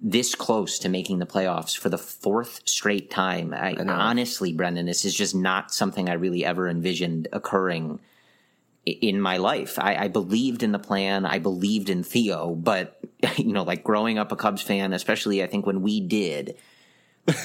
[0.00, 3.52] this close to making the playoffs for the fourth straight time.
[3.52, 3.92] I, know.
[3.92, 7.98] honestly, Brendan, this is just not something I really ever envisioned occurring
[8.86, 9.78] in my life.
[9.78, 11.26] I, I believed in the plan.
[11.26, 13.00] I believed in Theo, but
[13.36, 16.56] you know, like growing up a Cubs fan, especially I think when we did,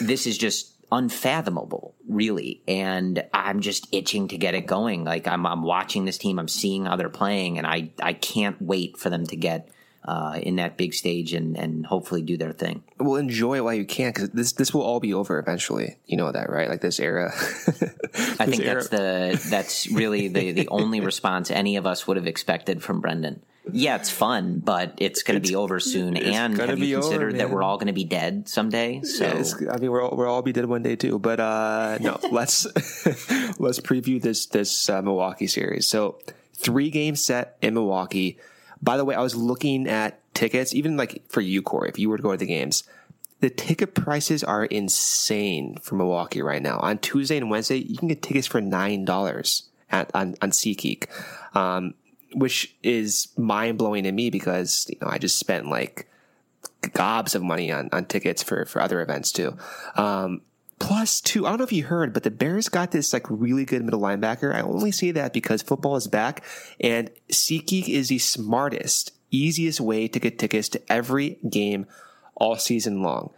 [0.01, 2.61] this is just unfathomable, really.
[2.67, 5.03] And I'm just itching to get it going.
[5.03, 6.39] Like I'm, I'm watching this team.
[6.39, 9.69] I'm seeing how they're playing, and I, I can't wait for them to get
[10.05, 12.83] uh, in that big stage and, and hopefully do their thing.
[12.99, 15.97] Well, enjoy it while you can, because this this will all be over eventually.
[16.05, 16.69] You know that, right?
[16.69, 17.31] Like this era.
[17.35, 22.27] I think that's the that's really the the only response any of us would have
[22.27, 23.43] expected from Brendan.
[23.71, 26.17] Yeah, it's fun, but it's going to be over soon.
[26.17, 29.01] And have you be over, considered that we're all going to be dead someday?
[29.03, 31.19] So Yeah, it's- I mean, we're all, we'll all be dead one day too.
[31.19, 32.65] But uh, no, let's
[33.59, 35.87] let's preview this this uh, Milwaukee series.
[35.87, 36.19] So
[36.53, 38.37] three game set in Milwaukee.
[38.81, 42.09] By the way, I was looking at tickets, even like for you, Corey, if you
[42.09, 42.83] were to go to the games.
[43.39, 46.79] The ticket prices are insane for Milwaukee right now.
[46.79, 51.07] On Tuesday and Wednesday, you can get tickets for nine dollars at on on SeatGeek,
[51.53, 51.93] um,
[52.33, 56.07] which is mind blowing to me because you know I just spent like
[56.93, 59.55] gobs of money on, on tickets for, for other events too.
[59.95, 60.41] Um,
[60.79, 63.65] plus two, I don't know if you heard, but the Bears got this like really
[63.65, 64.53] good middle linebacker.
[64.53, 66.43] I only say that because football is back
[66.79, 71.85] and SeatGeek is the smartest, easiest way to get tickets to every game
[72.35, 73.31] all season long.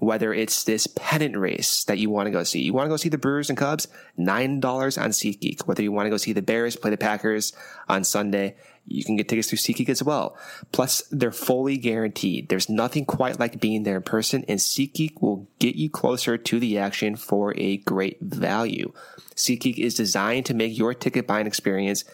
[0.00, 2.96] Whether it's this pennant race that you want to go see, you want to go
[2.96, 3.86] see the Brewers and Cubs,
[4.16, 5.66] nine dollars on SeatGeek.
[5.66, 7.52] Whether you want to go see the Bears play the Packers
[7.86, 10.38] on Sunday, you can get tickets through SeatGeek as well.
[10.72, 12.48] Plus, they're fully guaranteed.
[12.48, 16.58] There's nothing quite like being there in person, and SeatGeek will get you closer to
[16.58, 18.92] the action for a great value.
[19.36, 22.04] SeatGeek is designed to make your ticket buying experience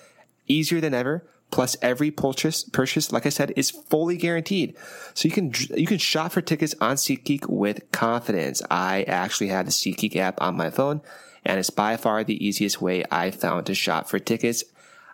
[0.48, 1.24] easier than ever.
[1.50, 4.76] Plus, every purchase, purchase, like I said, is fully guaranteed.
[5.14, 8.62] So you can you can shop for tickets on SeatGeek with confidence.
[8.70, 11.02] I actually have the SeatGeek app on my phone,
[11.44, 14.64] and it's by far the easiest way I found to shop for tickets.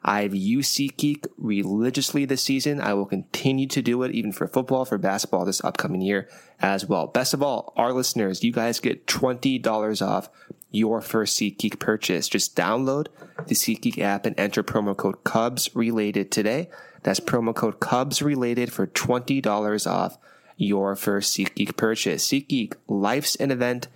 [0.04, 2.80] I've used SeatGeek religiously this season.
[2.80, 6.28] I will continue to do it even for football, for basketball this upcoming year
[6.60, 7.06] as well.
[7.06, 10.28] Best of all, our listeners, you guys get $20 off
[10.72, 12.28] your first SeatGeek purchase.
[12.28, 13.06] Just download
[13.46, 16.68] the SeatGeek app and enter promo code Cubs related today.
[17.02, 20.18] That's promo code Cubs related for $20 off
[20.56, 22.26] your first SeatGeek purchase.
[22.26, 23.88] SeatGeek, life's an event.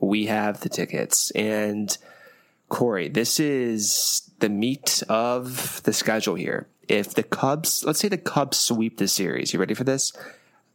[0.00, 1.30] We have the tickets.
[1.32, 1.96] And
[2.68, 6.68] Corey, this is the meat of the schedule here.
[6.88, 10.12] If the Cubs, let's say the Cubs sweep the series, you ready for this?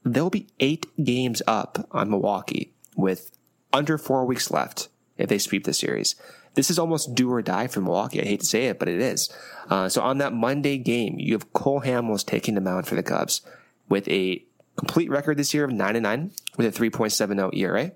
[0.03, 3.37] They'll be eight games up on Milwaukee with
[3.73, 6.15] under four weeks left if they sweep the series.
[6.55, 8.21] This is almost do or die for Milwaukee.
[8.21, 9.31] I hate to say it, but it is.
[9.69, 13.03] Uh, so on that Monday game, you have Cole Hamels taking the mound for the
[13.03, 13.41] Cubs
[13.87, 14.43] with a
[14.75, 17.91] complete record this year of 9 and 9 with a 3.70 ERA.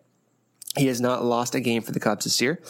[0.75, 2.61] He has not lost a game for the Cubs this year.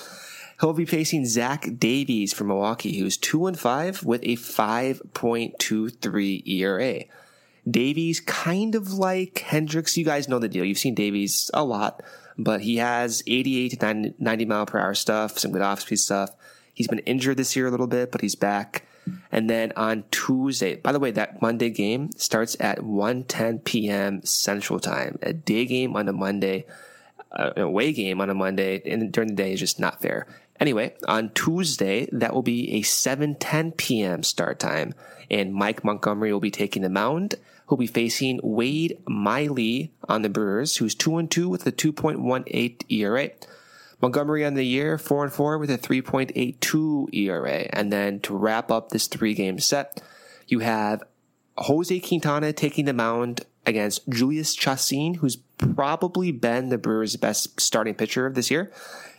[0.60, 7.04] He'll be facing Zach Davies from Milwaukee, who's 2 and 5 with a 5.23 ERA.
[7.70, 9.98] Davies, kind of like Hendricks.
[9.98, 10.66] You guys know the deal.
[10.66, 12.04] You've seen Davies a lot,
[12.38, 15.98] but he has 88 to 90, 90 mile per hour stuff, some good off speed
[15.98, 16.32] stuff.
[16.74, 18.86] He's been injured this year a little bit, but he's back.
[19.32, 24.24] And then on Tuesday, by the way, that Monday game starts at 1:10 p.m.
[24.24, 25.18] Central Time.
[25.22, 26.66] A day game on a Monday,
[27.32, 30.28] uh, an away game on a Monday, and during the day is just not fair.
[30.64, 34.24] Anyway, on Tuesday, that will be a 7:10 p.m.
[34.24, 34.94] start time,
[35.30, 37.36] and Mike Montgomery will be taking the mound.
[37.68, 42.90] He'll be facing Wade Miley on the Brewers, who's two and two with a 2.18
[42.90, 43.32] ERA.
[44.02, 47.68] Montgomery on the year, four and four with a 3.82 ERA.
[47.74, 50.02] And then to wrap up this three game set,
[50.48, 51.04] you have
[51.58, 57.96] Jose Quintana taking the mound against Jhoulys Chacín, who's probably been the Brewers' best starting
[57.96, 58.72] pitcher of this year.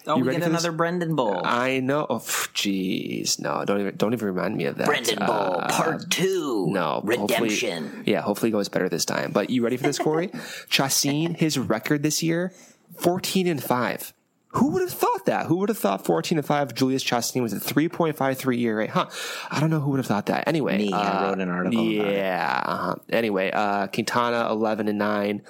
[0.07, 0.63] Oh, You we get for this?
[0.65, 1.41] another Brendan Bowl.
[1.45, 2.07] I know.
[2.11, 4.87] Oh, jeez, no, don't even don't even remind me of that.
[4.87, 6.67] Brendan Bowl Uh, Part Two.
[6.71, 7.85] no, redemption.
[7.85, 9.33] Hopefully, yeah, hopefully it goes better this time.
[9.33, 10.29] But you ready for this, Corey?
[10.69, 12.53] Chacín, his record this year,
[12.97, 14.13] fourteen and five.
[14.49, 15.47] Who would have thought that?
[15.47, 16.75] Who would have thought fourteen and five?
[16.75, 18.89] Jhoulys Chacín was a three point five three ERA.
[18.89, 19.07] Huh?
[19.51, 20.47] I don't know who would have thought that.
[20.47, 22.13] Anyway, Me, I uh, wrote an article about it.
[22.15, 22.63] Yeah.
[22.65, 22.95] Uh-huh.
[23.11, 25.43] Anyway, uh, Quintana eleven and nine.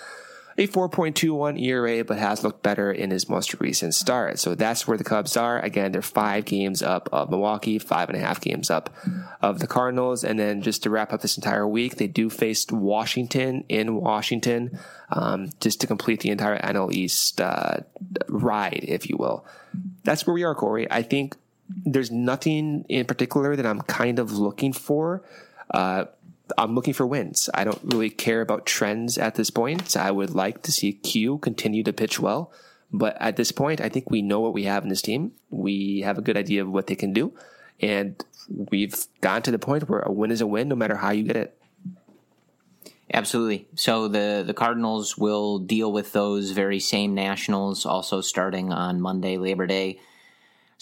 [0.57, 4.39] A 4.21 ERA, but has looked better in his most recent start.
[4.39, 5.59] So that's where the Cubs are.
[5.61, 8.95] Again, they're five games up of Milwaukee, five and a half games up
[9.43, 10.23] of the Cardinals.
[10.23, 14.79] And then just to wrap up this entire week, they do face Washington in Washington,
[15.11, 17.79] um, just to complete the entire NL East uh,
[18.29, 19.45] ride, if you will.
[20.05, 20.87] That's where we are, Corey.
[20.89, 21.37] I think
[21.85, 25.25] there's nothing in particular that I'm kind of looking for.
[25.71, 26.05] Uh,
[26.59, 27.49] I'm looking for wins.
[27.55, 29.97] I don't really care about trends at this point.
[29.97, 32.53] I would like to see Q continue to pitch well.
[32.93, 35.33] But at this point, I think we know what we have in this team.
[35.51, 37.33] We have a good idea of what they can do.
[37.81, 41.11] And we've gotten to the point where a win is a win no matter how
[41.11, 41.59] you get it.
[43.13, 43.67] Absolutely.
[43.75, 49.39] So the the Cardinals will deal with those very same Nationals also starting on Monday,
[49.39, 49.99] Labor Day.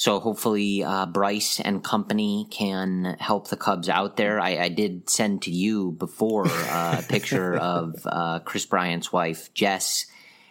[0.03, 4.40] So hopefully uh, Bryce and company can help the Cubs out there.
[4.40, 9.55] I, I did send to you before uh, a picture of uh, Kris Bryant's wife
[9.55, 10.07] Jess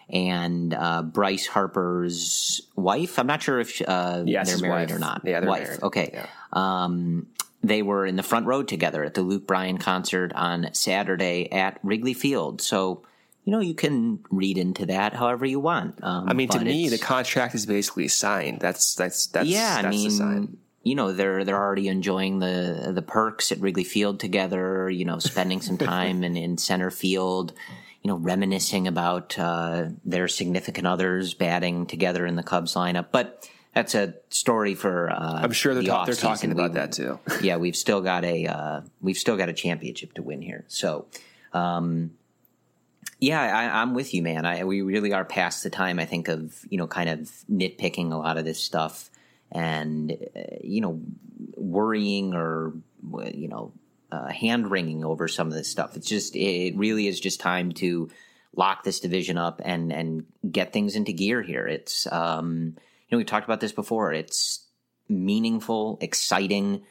[0.09, 3.19] and uh, Bryce Harper's wife.
[3.19, 4.95] I'm not sure if uh, Yes, they're married wife.
[4.95, 5.23] or not.
[5.25, 5.63] Yeah, they're wife.
[5.63, 5.83] married.
[5.83, 6.09] Okay.
[6.13, 6.27] Yeah.
[6.53, 7.27] Um,
[7.61, 11.77] they were in the front row together at the Luke Bryan concert on Saturday at
[11.83, 12.61] Wrigley Field.
[12.61, 13.03] So,
[13.43, 16.03] you know, you can read into that however you want.
[16.03, 18.59] Um, I mean, to me, the contract is basically signed.
[18.59, 23.01] That's that's that's yeah, That's I mean, you know, they're they're already enjoying the the
[23.01, 24.89] perks at Wrigley Field together.
[24.89, 27.53] You know, spending some time in, in center field.
[28.03, 33.07] You know, reminiscing about uh, their significant others batting together in the Cubs lineup.
[33.11, 35.11] But that's a story for.
[35.11, 37.19] Uh, I'm sure they're the ta- they're talking about We- that too.
[37.41, 40.65] yeah, we've still got a uh, we've still got a championship to win here.
[40.67, 41.05] So,
[41.53, 42.11] um,
[43.21, 44.45] yeah, I, I'm with you, man.
[44.47, 45.99] I, we really are past the time.
[45.99, 47.19] I think of you know kind of
[47.49, 49.09] nitpicking a lot of this stuff
[49.51, 50.99] and uh, you know
[51.55, 52.73] worrying or
[53.31, 53.73] you know
[54.11, 55.95] uh, hand wringing over some of this stuff.
[55.95, 58.09] It's just it really is just time to
[58.55, 61.67] lock this division up and and get things into gear here.
[61.67, 62.73] It's um,
[63.07, 64.11] you know we talked about this before.
[64.13, 64.65] It's
[65.07, 66.81] meaningful, exciting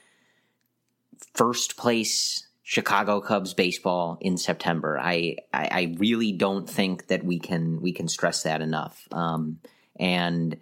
[1.35, 4.97] first place Chicago Cubs baseball in September.
[4.97, 9.09] I, I, I really don't think that we can we can stress that enough.
[9.11, 9.59] Um,
[9.97, 10.57] and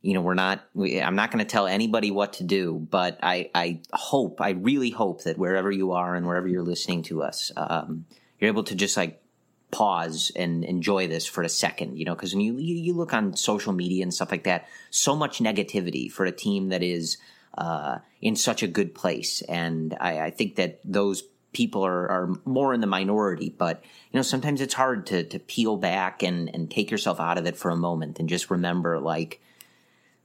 [0.00, 0.64] you know, we're not.
[0.74, 4.50] We, I'm not going to tell anybody what to do, but I, I hope, I
[4.50, 8.06] really hope that wherever you are and wherever you're listening to us, um,
[8.40, 9.22] you're able to just like
[9.70, 11.96] pause and enjoy this for a second.
[11.96, 15.14] You know, because when you, you look on social media and stuff like that, so
[15.14, 17.18] much negativity for a team that is
[17.56, 22.34] uh, in such a good place, and I, I think that those people are, are
[22.44, 23.54] more in the minority.
[23.56, 27.38] But you know, sometimes it's hard to to peel back and and take yourself out
[27.38, 29.40] of it for a moment and just remember like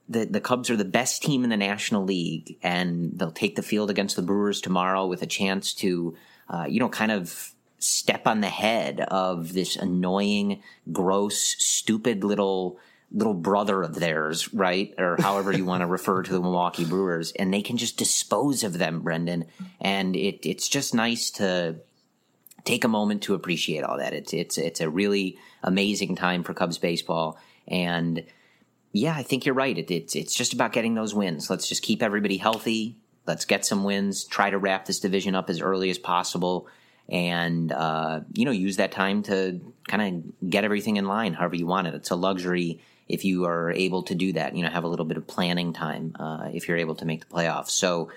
[0.10, 3.62] the the Cubs are the best team in the National League, and they'll take the
[3.62, 6.16] field against the Brewers tomorrow with a chance to,
[6.50, 10.62] uh, you know, kind of step on the head of this annoying,
[10.92, 12.80] gross, stupid little
[13.12, 14.94] little brother of theirs, right?
[14.98, 18.64] Or however you want to refer to the Milwaukee Brewers, and they can just dispose
[18.64, 19.46] of them, Brendan.
[19.80, 21.78] And it it's just nice to
[22.66, 24.14] take a moment to appreciate all that.
[24.14, 28.24] It's it's it's a really amazing time for Cubs baseball, and
[28.92, 29.78] yeah, I think you're right.
[29.78, 31.50] It, it's it's just about getting those wins.
[31.50, 32.98] Let's just keep everybody healthy.
[33.26, 34.26] Let's get some wins.
[34.26, 36.68] Try to wrap this division up as early as possible,
[37.08, 40.02] and uh, you know use that time to kind
[40.42, 41.94] of get everything in line, however you want it.
[41.94, 44.56] It's a luxury if you are able to do that.
[44.56, 47.28] You know, have a little bit of planning time uh, if you're able to make
[47.28, 47.70] the playoffs.
[47.70, 48.10] So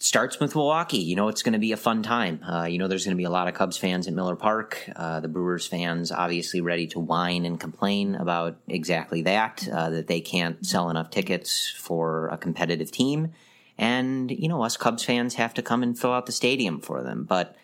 [0.00, 0.98] starts with Milwaukee.
[0.98, 2.42] You know, it's going to be a fun time.
[2.42, 4.88] Uh, you know, there's going to be a lot of Cubs fans at Miller Park.
[4.96, 10.06] Uh, the Brewers fans obviously ready to whine and complain about exactly that, uh, that
[10.06, 13.32] they can't sell enough tickets for a competitive team.
[13.76, 17.02] And, you know, us Cubs fans have to come and fill out the stadium for
[17.02, 17.24] them.
[17.24, 17.56] But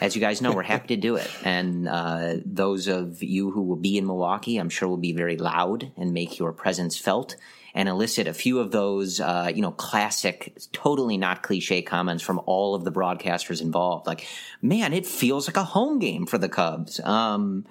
[0.00, 1.30] as you guys know, we're happy to do it.
[1.44, 5.36] And uh, those of you who will be in Milwaukee, I'm sure will be very
[5.36, 7.36] loud and make your presence felt
[7.74, 12.40] and elicit a few of those, uh, you know, classic, totally not cliche comments from
[12.46, 14.06] all of the broadcasters involved.
[14.06, 14.26] Like,
[14.62, 16.98] man, it feels like a home game for the Cubs.
[17.00, 17.66] Um,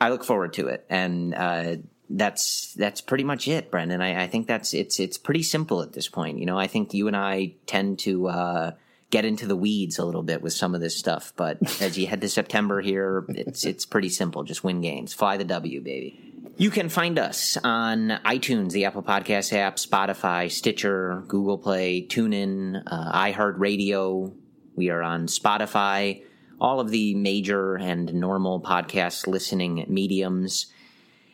[0.00, 1.76] I look forward to it, and uh,
[2.08, 4.00] that's that's pretty much it, Brendan.
[4.00, 6.38] I, I think that's it's it's pretty simple at this point.
[6.38, 8.28] You know, I think you and I tend to.
[8.28, 8.70] Uh,
[9.10, 12.06] Get into the weeds a little bit with some of this stuff, but as you
[12.06, 14.44] head to September here, it's it's pretty simple.
[14.44, 16.28] Just win games, fly the W, baby.
[16.56, 22.82] You can find us on iTunes, the Apple Podcast app, Spotify, Stitcher, Google Play, TuneIn,
[22.84, 24.34] uh, iHeartRadio.
[24.74, 26.24] We are on Spotify,
[26.60, 30.66] all of the major and normal podcast listening mediums.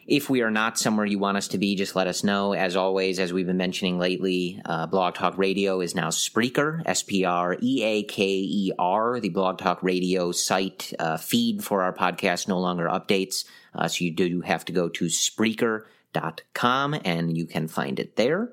[0.07, 2.53] If we are not somewhere you want us to be, just let us know.
[2.53, 7.03] As always, as we've been mentioning lately, uh, Blog Talk Radio is now Spreaker, S
[7.03, 9.21] P R E A K E R.
[9.21, 13.45] The Blog Talk Radio site uh, feed for our podcast no longer updates.
[13.75, 18.51] Uh, so you do have to go to Spreaker.com and you can find it there.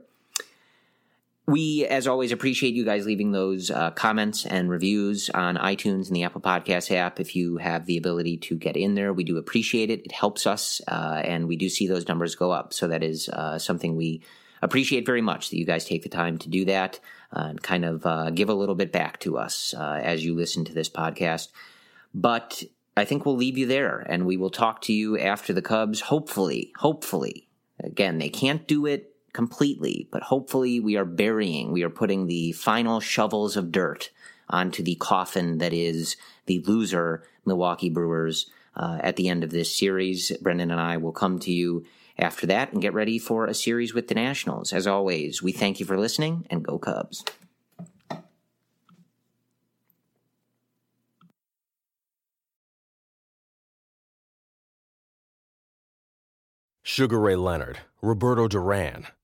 [1.52, 6.16] We, as always, appreciate you guys leaving those uh, comments and reviews on iTunes and
[6.16, 7.20] the Apple Podcast app.
[7.20, 10.06] If you have the ability to get in there, we do appreciate it.
[10.06, 12.74] It helps us, uh, and we do see those numbers go up.
[12.74, 14.22] So that is uh, something we
[14.62, 17.02] appreciate very much that you guys take the time to do that
[17.36, 20.34] uh, and kind of uh, give a little bit back to us uh, as you
[20.34, 21.50] listen to this podcast.
[22.14, 22.64] But
[22.96, 26.00] I think we'll leave you there, and we will talk to you after the Cubs.
[26.00, 27.50] Hopefully, hopefully,
[27.84, 32.52] again, they can't do it completely, but hopefully we are burying, we are putting the
[32.54, 34.10] final shovels of dirt
[34.50, 39.76] onto the coffin that is the loser Milwaukee Brewers uh, at the end of this
[39.76, 40.32] series.
[40.42, 41.86] Brendan and I will come to you
[42.18, 44.74] after that and get ready for a series with the Nationals.
[44.74, 47.24] As always, we thank you for listening and go Cubs.
[56.84, 59.08] Sugar Ray Leonard, Roberto Duran,